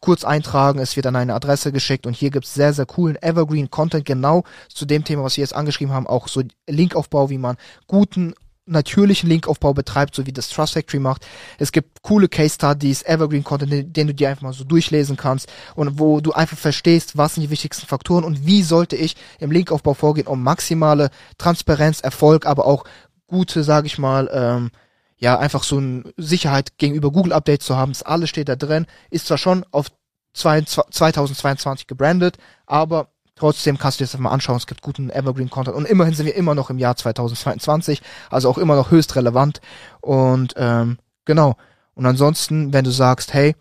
kurz 0.00 0.24
eintragen, 0.24 0.78
es 0.78 0.96
wird 0.96 1.06
an 1.06 1.16
eine 1.16 1.34
Adresse 1.34 1.72
geschickt. 1.72 2.06
Und 2.06 2.14
hier 2.14 2.30
gibt's 2.30 2.54
sehr, 2.54 2.72
sehr 2.72 2.86
coolen 2.86 3.16
Evergreen-Content 3.20 4.04
genau 4.04 4.44
zu 4.68 4.84
dem 4.84 5.04
Thema, 5.04 5.24
was 5.24 5.36
wir 5.36 5.42
jetzt 5.42 5.54
angeschrieben 5.54 5.94
haben, 5.94 6.06
auch 6.06 6.28
so 6.28 6.42
Linkaufbau, 6.66 7.30
wie 7.30 7.38
man 7.38 7.56
guten 7.86 8.34
natürlichen 8.66 9.28
Linkaufbau 9.28 9.72
betreibt, 9.72 10.14
so 10.14 10.26
wie 10.26 10.32
das 10.32 10.48
Trust 10.48 10.74
Factory 10.74 10.98
macht. 10.98 11.26
Es 11.58 11.72
gibt 11.72 12.02
coole 12.02 12.28
Case 12.28 12.54
Studies, 12.54 13.02
Evergreen 13.02 13.44
Content, 13.44 13.96
den 13.96 14.06
du 14.06 14.14
dir 14.14 14.28
einfach 14.28 14.42
mal 14.42 14.52
so 14.52 14.64
durchlesen 14.64 15.16
kannst 15.16 15.48
und 15.74 15.98
wo 15.98 16.20
du 16.20 16.32
einfach 16.32 16.58
verstehst, 16.58 17.16
was 17.16 17.34
sind 17.34 17.42
die 17.42 17.50
wichtigsten 17.50 17.86
Faktoren 17.86 18.24
und 18.24 18.46
wie 18.46 18.62
sollte 18.62 18.96
ich 18.96 19.16
im 19.38 19.50
Linkaufbau 19.50 19.94
vorgehen, 19.94 20.26
um 20.26 20.42
maximale 20.42 21.10
Transparenz, 21.38 22.00
Erfolg, 22.00 22.46
aber 22.46 22.66
auch 22.66 22.84
gute, 23.26 23.64
sage 23.64 23.86
ich 23.86 23.98
mal, 23.98 24.28
ähm, 24.32 24.70
ja, 25.18 25.38
einfach 25.38 25.62
so 25.62 25.78
eine 25.78 26.12
Sicherheit 26.16 26.76
gegenüber 26.78 27.10
Google 27.10 27.32
Updates 27.32 27.66
zu 27.66 27.76
haben. 27.76 27.92
Das 27.92 28.02
alles 28.02 28.28
steht 28.28 28.48
da 28.48 28.56
drin. 28.56 28.86
Ist 29.10 29.26
zwar 29.26 29.38
schon 29.38 29.64
auf 29.70 29.86
2022 30.34 31.86
gebrandet, 31.86 32.36
aber 32.66 33.08
Trotzdem 33.38 33.76
kannst 33.76 34.00
du 34.00 34.04
dir 34.04 34.10
das 34.10 34.18
mal 34.18 34.30
anschauen, 34.30 34.56
es 34.56 34.66
gibt 34.66 34.80
guten 34.80 35.10
Evergreen-Content 35.10 35.76
und 35.76 35.86
immerhin 35.86 36.14
sind 36.14 36.24
wir 36.24 36.34
immer 36.34 36.54
noch 36.54 36.70
im 36.70 36.78
Jahr 36.78 36.96
2022, 36.96 38.00
also 38.30 38.48
auch 38.48 38.56
immer 38.56 38.76
noch 38.76 38.90
höchst 38.90 39.14
relevant. 39.14 39.60
Und 40.00 40.54
ähm, 40.56 40.98
genau. 41.26 41.56
Und 41.94 42.06
ansonsten, 42.06 42.72
wenn 42.72 42.84
du 42.84 42.90
sagst, 42.90 43.34
hey, 43.34 43.54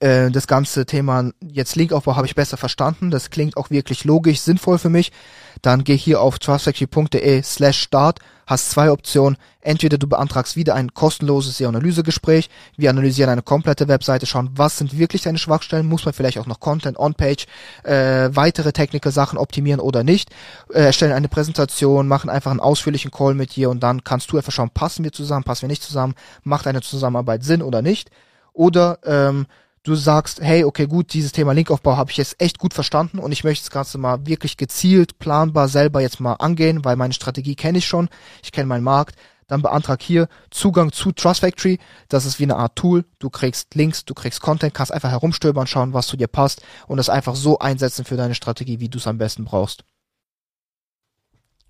äh, 0.00 0.30
das 0.30 0.46
ganze 0.46 0.86
Thema 0.86 1.30
jetzt 1.40 1.76
Linkaufbau 1.76 2.16
habe 2.16 2.26
ich 2.26 2.34
besser 2.34 2.56
verstanden. 2.56 3.10
Das 3.10 3.30
klingt 3.30 3.56
auch 3.56 3.70
wirklich 3.70 4.04
logisch, 4.04 4.40
sinnvoll 4.40 4.78
für 4.78 4.88
mich. 4.88 5.12
Dann 5.60 5.84
geh 5.84 5.96
hier 5.96 6.20
auf 6.20 6.38
trustfactory.de 6.38 7.42
slash 7.42 7.80
start, 7.80 8.18
hast 8.46 8.70
zwei 8.70 8.90
Optionen. 8.90 9.36
Entweder 9.60 9.98
du 9.98 10.08
beantragst 10.08 10.56
wieder 10.56 10.74
ein 10.74 10.92
kostenloses 10.92 11.58
SEO-Analysegespräch. 11.58 12.50
Wir 12.76 12.90
analysieren 12.90 13.30
eine 13.30 13.42
komplette 13.42 13.86
Webseite, 13.86 14.26
schauen, 14.26 14.50
was 14.54 14.78
sind 14.78 14.98
wirklich 14.98 15.22
deine 15.22 15.38
Schwachstellen, 15.38 15.86
muss 15.86 16.04
man 16.04 16.14
vielleicht 16.14 16.38
auch 16.38 16.46
noch 16.46 16.58
Content 16.58 16.98
on-Page, 16.98 17.46
äh, 17.84 18.30
weitere 18.32 18.72
Technical 18.72 19.12
Sachen 19.12 19.38
optimieren 19.38 19.80
oder 19.80 20.02
nicht, 20.02 20.30
äh, 20.72 20.86
erstellen 20.86 21.12
eine 21.12 21.28
Präsentation, 21.28 22.08
machen 22.08 22.28
einfach 22.28 22.50
einen 22.50 22.60
ausführlichen 22.60 23.12
Call 23.12 23.34
mit 23.34 23.54
dir 23.54 23.70
und 23.70 23.80
dann 23.82 24.02
kannst 24.02 24.32
du 24.32 24.36
einfach 24.36 24.52
schauen, 24.52 24.70
passen 24.70 25.04
wir 25.04 25.12
zusammen, 25.12 25.44
passen 25.44 25.62
wir 25.62 25.68
nicht 25.68 25.82
zusammen, 25.82 26.14
macht 26.42 26.66
eine 26.66 26.80
Zusammenarbeit 26.80 27.44
Sinn 27.44 27.62
oder 27.62 27.82
nicht. 27.82 28.10
Oder 28.52 28.98
ähm, 29.04 29.46
du 29.82 29.94
sagst, 29.94 30.40
hey, 30.40 30.64
okay, 30.64 30.86
gut, 30.86 31.12
dieses 31.12 31.32
Thema 31.32 31.52
Linkaufbau 31.52 31.96
habe 31.96 32.10
ich 32.10 32.16
jetzt 32.16 32.40
echt 32.40 32.58
gut 32.58 32.74
verstanden 32.74 33.18
und 33.18 33.32
ich 33.32 33.44
möchte 33.44 33.64
das 33.64 33.70
Ganze 33.70 33.98
mal 33.98 34.26
wirklich 34.26 34.56
gezielt, 34.56 35.18
planbar 35.18 35.68
selber 35.68 36.00
jetzt 36.00 36.20
mal 36.20 36.34
angehen, 36.34 36.84
weil 36.84 36.96
meine 36.96 37.12
Strategie 37.12 37.56
kenne 37.56 37.78
ich 37.78 37.86
schon, 37.86 38.08
ich 38.42 38.52
kenne 38.52 38.66
meinen 38.66 38.84
Markt, 38.84 39.16
dann 39.48 39.60
beantrag 39.60 40.00
hier 40.00 40.28
Zugang 40.50 40.92
zu 40.92 41.12
Trust 41.12 41.40
Factory. 41.40 41.78
Das 42.08 42.24
ist 42.24 42.38
wie 42.38 42.44
eine 42.44 42.56
Art 42.56 42.74
Tool. 42.74 43.04
Du 43.18 43.28
kriegst 43.28 43.74
Links, 43.74 44.04
du 44.06 44.14
kriegst 44.14 44.40
Content, 44.40 44.72
kannst 44.72 44.92
einfach 44.92 45.10
herumstöbern, 45.10 45.66
schauen, 45.66 45.92
was 45.92 46.06
zu 46.06 46.16
dir 46.16 46.28
passt 46.28 46.62
und 46.86 46.96
das 46.96 47.10
einfach 47.10 47.34
so 47.34 47.58
einsetzen 47.58 48.06
für 48.06 48.16
deine 48.16 48.34
Strategie, 48.34 48.80
wie 48.80 48.88
du 48.88 48.96
es 48.96 49.06
am 49.06 49.18
besten 49.18 49.44
brauchst. 49.44 49.84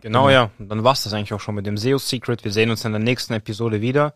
Genau, 0.01 0.31
ja. 0.31 0.51
Und 0.61 0.69
dann 0.69 0.85
war's 0.85 1.03
das 1.05 1.13
eigentlich 1.13 1.33
auch 1.33 1.41
schon 1.41 1.57
mit 1.57 1.67
dem 1.67 1.77
SEO 1.77 1.99
Secret. 1.99 2.45
Wir 2.45 2.53
sehen 2.53 2.71
uns 2.71 2.85
in 2.85 2.93
der 2.93 3.01
nächsten 3.01 3.33
Episode 3.33 3.81
wieder 3.81 4.15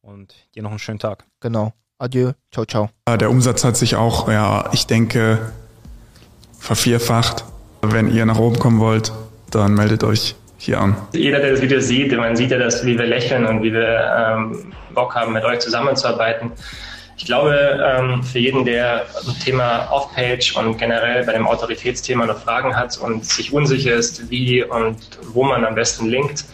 und 0.00 0.34
dir 0.54 0.62
noch 0.62 0.70
einen 0.70 0.78
schönen 0.78 0.98
Tag. 0.98 1.26
Genau. 1.40 1.74
Adieu. 2.02 2.32
Ciao, 2.50 2.66
ciao. 2.66 2.90
Der 3.08 3.30
Umsatz 3.30 3.62
hat 3.62 3.76
sich 3.76 3.94
auch, 3.94 4.28
ja, 4.28 4.68
ich 4.72 4.88
denke, 4.88 5.52
vervierfacht. 6.58 7.44
Wenn 7.80 8.12
ihr 8.12 8.26
nach 8.26 8.38
oben 8.38 8.58
kommen 8.58 8.80
wollt, 8.80 9.12
dann 9.52 9.74
meldet 9.74 10.02
euch 10.02 10.34
hier 10.58 10.80
an. 10.80 10.96
Jeder, 11.12 11.38
der 11.38 11.52
das 11.52 11.62
Video 11.62 11.80
sieht, 11.80 12.16
man 12.16 12.34
sieht 12.34 12.50
ja, 12.50 12.58
dass, 12.58 12.84
wie 12.84 12.98
wir 12.98 13.06
lächeln 13.06 13.46
und 13.46 13.62
wie 13.62 13.72
wir 13.72 14.14
ähm, 14.16 14.72
Bock 14.92 15.14
haben, 15.14 15.32
mit 15.32 15.44
euch 15.44 15.60
zusammenzuarbeiten. 15.60 16.50
Ich 17.16 17.24
glaube, 17.24 17.54
ähm, 17.54 18.24
für 18.24 18.40
jeden, 18.40 18.64
der 18.64 19.02
ein 19.24 19.38
Thema 19.38 19.88
Off-Page 19.92 20.56
und 20.56 20.78
generell 20.78 21.24
bei 21.24 21.32
dem 21.32 21.46
Autoritätsthema 21.46 22.26
noch 22.26 22.38
Fragen 22.38 22.74
hat 22.74 22.98
und 22.98 23.24
sich 23.24 23.52
unsicher 23.52 23.94
ist, 23.94 24.28
wie 24.28 24.64
und 24.64 24.96
wo 25.32 25.44
man 25.44 25.64
am 25.64 25.76
besten 25.76 26.08
linkt, 26.08 26.46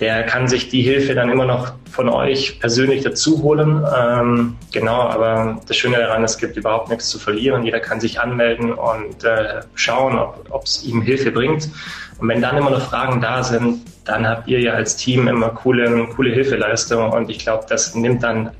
der 0.00 0.24
kann 0.24 0.46
sich 0.46 0.68
die 0.68 0.82
Hilfe 0.82 1.14
dann 1.14 1.30
immer 1.30 1.46
noch 1.46 1.72
von 1.90 2.08
euch 2.08 2.60
persönlich 2.60 3.02
dazu 3.02 3.42
holen. 3.42 3.84
Ähm, 3.96 4.56
genau, 4.72 5.00
aber 5.00 5.60
das 5.66 5.76
Schöne 5.76 5.96
daran, 5.96 6.22
es 6.22 6.36
gibt 6.36 6.56
überhaupt 6.56 6.90
nichts 6.90 7.08
zu 7.08 7.18
verlieren. 7.18 7.64
Jeder 7.64 7.80
kann 7.80 8.00
sich 8.00 8.20
anmelden 8.20 8.72
und 8.74 9.24
äh, 9.24 9.60
schauen, 9.74 10.18
ob 10.50 10.64
es 10.64 10.84
ihm 10.84 11.00
Hilfe 11.00 11.30
bringt. 11.30 11.70
Und 12.18 12.28
wenn 12.28 12.42
dann 12.42 12.56
immer 12.56 12.70
noch 12.70 12.82
Fragen 12.82 13.20
da 13.20 13.42
sind, 13.42 13.80
dann 14.04 14.26
habt 14.26 14.48
ihr 14.48 14.60
ja 14.60 14.74
als 14.74 14.96
Team 14.96 15.28
immer 15.28 15.48
coole, 15.50 16.06
coole 16.14 16.30
Hilfeleistung. 16.30 17.10
Und 17.10 17.30
ich 17.30 17.38
glaube, 17.38 17.64
das 17.68 17.94
nimmt 17.94 18.22
dann 18.22 18.50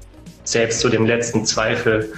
selbst 0.44 0.80
zu 0.80 0.88
dem 0.88 1.04
letzten 1.04 1.44
Zweifel 1.44 2.12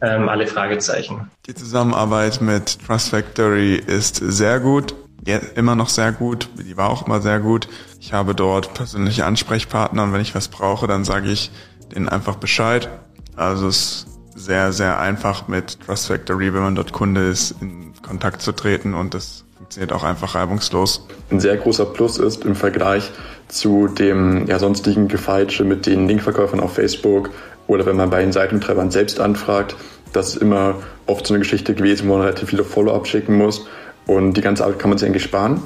ähm, 0.00 0.28
alle 0.28 0.46
Fragezeichen. 0.46 1.30
Die 1.46 1.54
Zusammenarbeit 1.54 2.40
mit 2.40 2.78
Trust 2.86 3.10
Factory 3.10 3.76
ist 3.76 4.16
sehr 4.16 4.60
gut, 4.60 4.94
ja, 5.26 5.40
immer 5.54 5.74
noch 5.74 5.88
sehr 5.88 6.12
gut, 6.12 6.48
die 6.58 6.76
war 6.76 6.90
auch 6.90 7.06
immer 7.06 7.20
sehr 7.20 7.40
gut. 7.40 7.68
Ich 8.00 8.12
habe 8.12 8.34
dort 8.34 8.74
persönliche 8.74 9.24
Ansprechpartner 9.24 10.04
und 10.04 10.12
wenn 10.12 10.20
ich 10.20 10.34
was 10.34 10.48
brauche, 10.48 10.86
dann 10.86 11.04
sage 11.04 11.30
ich 11.30 11.50
denen 11.94 12.08
einfach 12.08 12.36
Bescheid. 12.36 12.88
Also 13.36 13.68
es 13.68 13.76
ist 13.76 14.06
sehr, 14.36 14.72
sehr 14.72 14.98
einfach 15.00 15.48
mit 15.48 15.80
Trust 15.80 16.06
Factory, 16.08 16.52
wenn 16.52 16.62
man 16.62 16.74
dort 16.74 16.92
Kunde 16.92 17.28
ist, 17.28 17.54
in 17.60 17.92
Kontakt 18.02 18.42
zu 18.42 18.52
treten 18.52 18.94
und 18.94 19.14
das 19.14 19.44
funktioniert 19.56 19.92
auch 19.92 20.04
einfach 20.04 20.34
reibungslos. 20.34 21.06
Ein 21.30 21.40
sehr 21.40 21.56
großer 21.56 21.86
Plus 21.86 22.18
ist 22.18 22.44
im 22.44 22.54
Vergleich 22.54 23.10
zu 23.48 23.88
dem 23.88 24.46
ja, 24.46 24.58
sonstigen 24.58 25.08
Gefeitsche 25.08 25.64
mit 25.64 25.86
den 25.86 26.06
Linkverkäufern 26.06 26.60
auf 26.60 26.74
Facebook 26.74 27.30
oder 27.66 27.86
wenn 27.86 27.96
man 27.96 28.10
bei 28.10 28.20
den 28.20 28.32
Seitentreibern 28.32 28.90
selbst 28.90 29.18
anfragt, 29.18 29.74
das 30.12 30.28
ist 30.28 30.36
immer 30.36 30.76
oft 31.06 31.26
so 31.26 31.34
eine 31.34 31.42
Geschichte 31.42 31.74
gewesen, 31.74 32.08
wo 32.08 32.12
man 32.12 32.22
relativ 32.22 32.50
viele 32.50 32.64
Follow-up 32.64 33.06
schicken 33.06 33.36
muss 33.36 33.66
und 34.06 34.34
die 34.34 34.40
ganze 34.40 34.64
Arbeit 34.64 34.78
kann 34.78 34.90
man 34.90 34.98
sich 34.98 35.08
eigentlich 35.08 35.24
sparen 35.24 35.62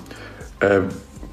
äh, 0.60 0.80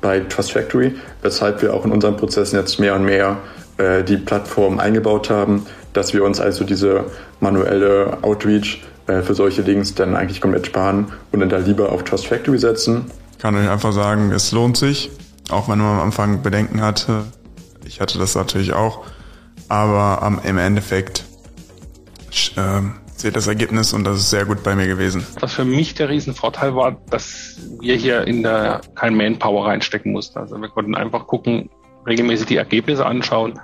bei 0.02 0.20
Trust 0.20 0.52
Factory, 0.52 0.96
weshalb 1.22 1.62
wir 1.62 1.74
auch 1.74 1.86
in 1.86 1.92
unseren 1.92 2.18
Prozessen 2.18 2.58
jetzt 2.58 2.80
mehr 2.80 2.96
und 2.96 3.06
mehr 3.06 3.38
äh, 3.78 4.04
die 4.04 4.18
Plattform 4.18 4.80
eingebaut 4.80 5.30
haben, 5.30 5.66
dass 5.94 6.14
wir 6.14 6.24
uns 6.24 6.40
also 6.40 6.64
diese 6.64 7.06
manuelle 7.40 8.18
Outreach 8.22 8.84
äh, 9.08 9.22
für 9.22 9.34
solche 9.34 9.62
Links 9.62 9.96
dann 9.96 10.16
eigentlich 10.16 10.42
komplett 10.42 10.68
sparen 10.68 11.12
und 11.32 11.40
dann 11.40 11.50
da 11.50 11.58
lieber 11.58 11.92
auf 11.92 12.04
Trust 12.04 12.28
Factory 12.28 12.60
setzen. 12.60 13.06
Ich 13.32 13.40
kann 13.40 13.56
euch 13.56 13.70
einfach 13.70 13.94
sagen, 13.94 14.32
es 14.32 14.52
lohnt 14.52 14.78
sich, 14.78 15.12
auch 15.50 15.70
wenn 15.70 15.80
man 15.80 16.00
am 16.00 16.06
Anfang 16.06 16.42
Bedenken 16.42 16.82
hatte. 16.82 17.24
Ich 17.86 18.02
hatte 18.02 18.18
das 18.18 18.36
natürlich 18.36 18.74
auch 18.74 19.06
aber 19.70 20.22
ähm, 20.26 20.40
im 20.44 20.58
Endeffekt 20.58 21.24
äh, 22.56 22.82
seht 23.20 23.36
das 23.36 23.48
Ergebnis 23.48 23.94
und 23.94 24.04
das 24.04 24.18
ist 24.18 24.30
sehr 24.30 24.46
gut 24.46 24.64
bei 24.64 24.76
mir 24.76 24.88
gewesen. 24.88 25.26
Was 25.40 25.54
für 25.54 25.66
mich 25.66 25.96
der 25.96 26.10
Riesenvorteil 26.10 26.76
war, 26.76 26.98
dass 27.10 27.58
wir 27.80 27.96
hier 27.96 28.28
in 28.28 28.44
der 28.44 28.82
kein 28.96 29.16
Manpower 29.16 29.68
reinstecken 29.68 30.12
mussten. 30.12 30.40
Also 30.40 30.60
wir 30.62 30.70
konnten 30.70 30.96
einfach 30.96 31.28
gucken, 31.28 31.70
regelmäßig 32.06 32.48
die 32.48 32.58
Ergebnisse 32.58 33.06
anschauen, 33.06 33.60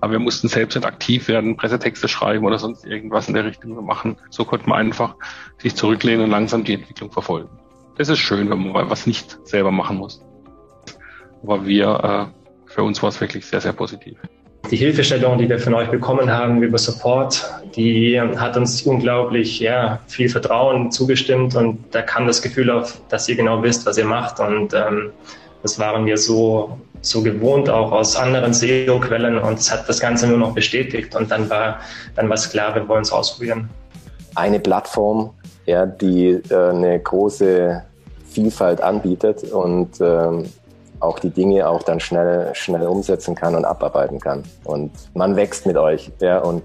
aber 0.00 0.12
wir 0.12 0.18
mussten 0.18 0.48
selbst 0.48 0.74
nicht 0.74 0.86
aktiv 0.86 1.28
werden, 1.28 1.56
Pressetexte 1.56 2.08
schreiben 2.08 2.44
oder 2.44 2.58
sonst 2.58 2.84
irgendwas 2.84 3.28
in 3.28 3.34
der 3.34 3.44
Richtung 3.44 3.84
machen. 3.84 4.16
So 4.30 4.44
konnte 4.44 4.68
man 4.68 4.78
einfach 4.78 5.14
sich 5.58 5.74
zurücklehnen 5.74 6.24
und 6.24 6.30
langsam 6.30 6.64
die 6.64 6.74
Entwicklung 6.74 7.10
verfolgen. 7.12 7.48
Das 7.96 8.08
ist 8.08 8.18
schön, 8.18 8.50
wenn 8.50 8.72
man 8.72 8.90
was 8.90 9.06
nicht 9.06 9.38
selber 9.44 9.70
machen 9.70 9.98
muss. 9.98 10.20
Aber 11.42 11.66
wir, 11.66 12.32
äh, 12.68 12.70
für 12.72 12.82
uns 12.82 13.02
war 13.02 13.10
es 13.10 13.20
wirklich 13.20 13.46
sehr, 13.46 13.60
sehr 13.60 13.72
positiv. 13.72 14.18
Die 14.70 14.76
Hilfestellung, 14.76 15.36
die 15.38 15.48
wir 15.48 15.58
von 15.58 15.74
euch 15.74 15.90
bekommen 15.90 16.30
haben 16.30 16.62
über 16.62 16.78
Support, 16.78 17.44
die 17.76 18.18
hat 18.20 18.56
uns 18.56 18.82
unglaublich 18.82 19.60
ja, 19.60 20.00
viel 20.06 20.28
Vertrauen 20.28 20.90
zugestimmt 20.90 21.54
und 21.54 21.78
da 21.90 22.02
kam 22.02 22.26
das 22.26 22.40
Gefühl 22.40 22.70
auf, 22.70 23.00
dass 23.08 23.28
ihr 23.28 23.36
genau 23.36 23.62
wisst, 23.62 23.84
was 23.84 23.98
ihr 23.98 24.06
macht 24.06 24.40
und 24.40 24.72
ähm, 24.72 25.10
das 25.62 25.78
waren 25.78 26.06
wir 26.06 26.16
so, 26.16 26.78
so 27.02 27.22
gewohnt 27.22 27.68
auch 27.68 27.92
aus 27.92 28.16
anderen 28.16 28.54
SEO-Quellen 28.54 29.38
und 29.38 29.58
es 29.58 29.70
hat 29.70 29.88
das 29.88 30.00
Ganze 30.00 30.26
nur 30.28 30.38
noch 30.38 30.54
bestätigt 30.54 31.14
und 31.14 31.30
dann 31.30 31.50
war 31.50 31.80
dann 32.16 32.28
war 32.28 32.34
es 32.34 32.48
klar, 32.48 32.74
wir 32.74 32.88
wollen 32.88 33.02
es 33.02 33.12
ausprobieren. 33.12 33.68
Eine 34.34 34.60
Plattform, 34.60 35.30
ja, 35.66 35.84
die 35.84 36.40
äh, 36.50 36.70
eine 36.70 36.98
große 37.00 37.82
Vielfalt 38.30 38.80
anbietet 38.80 39.44
und 39.52 40.00
ähm, 40.00 40.44
auch 41.00 41.18
die 41.18 41.30
Dinge 41.30 41.68
auch 41.68 41.82
dann 41.82 42.00
schnell, 42.00 42.54
schnell 42.54 42.86
umsetzen 42.86 43.34
kann 43.34 43.54
und 43.54 43.64
abarbeiten 43.64 44.20
kann. 44.20 44.42
Und 44.64 44.90
man 45.14 45.36
wächst 45.36 45.66
mit 45.66 45.76
euch, 45.76 46.10
ja, 46.20 46.38
und 46.38 46.62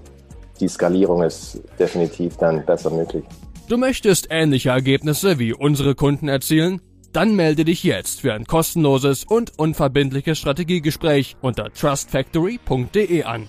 die 0.60 0.68
Skalierung 0.68 1.22
ist 1.22 1.62
definitiv 1.78 2.36
dann 2.36 2.64
besser 2.64 2.90
möglich. 2.90 3.24
Du 3.68 3.76
möchtest 3.76 4.28
ähnliche 4.30 4.70
Ergebnisse 4.70 5.38
wie 5.38 5.52
unsere 5.52 5.94
Kunden 5.94 6.28
erzielen? 6.28 6.80
Dann 7.12 7.34
melde 7.34 7.64
dich 7.64 7.82
jetzt 7.82 8.20
für 8.20 8.34
ein 8.34 8.44
kostenloses 8.44 9.24
und 9.24 9.58
unverbindliches 9.58 10.38
Strategiegespräch 10.38 11.36
unter 11.40 11.72
trustfactory.de 11.72 13.24
an. 13.24 13.48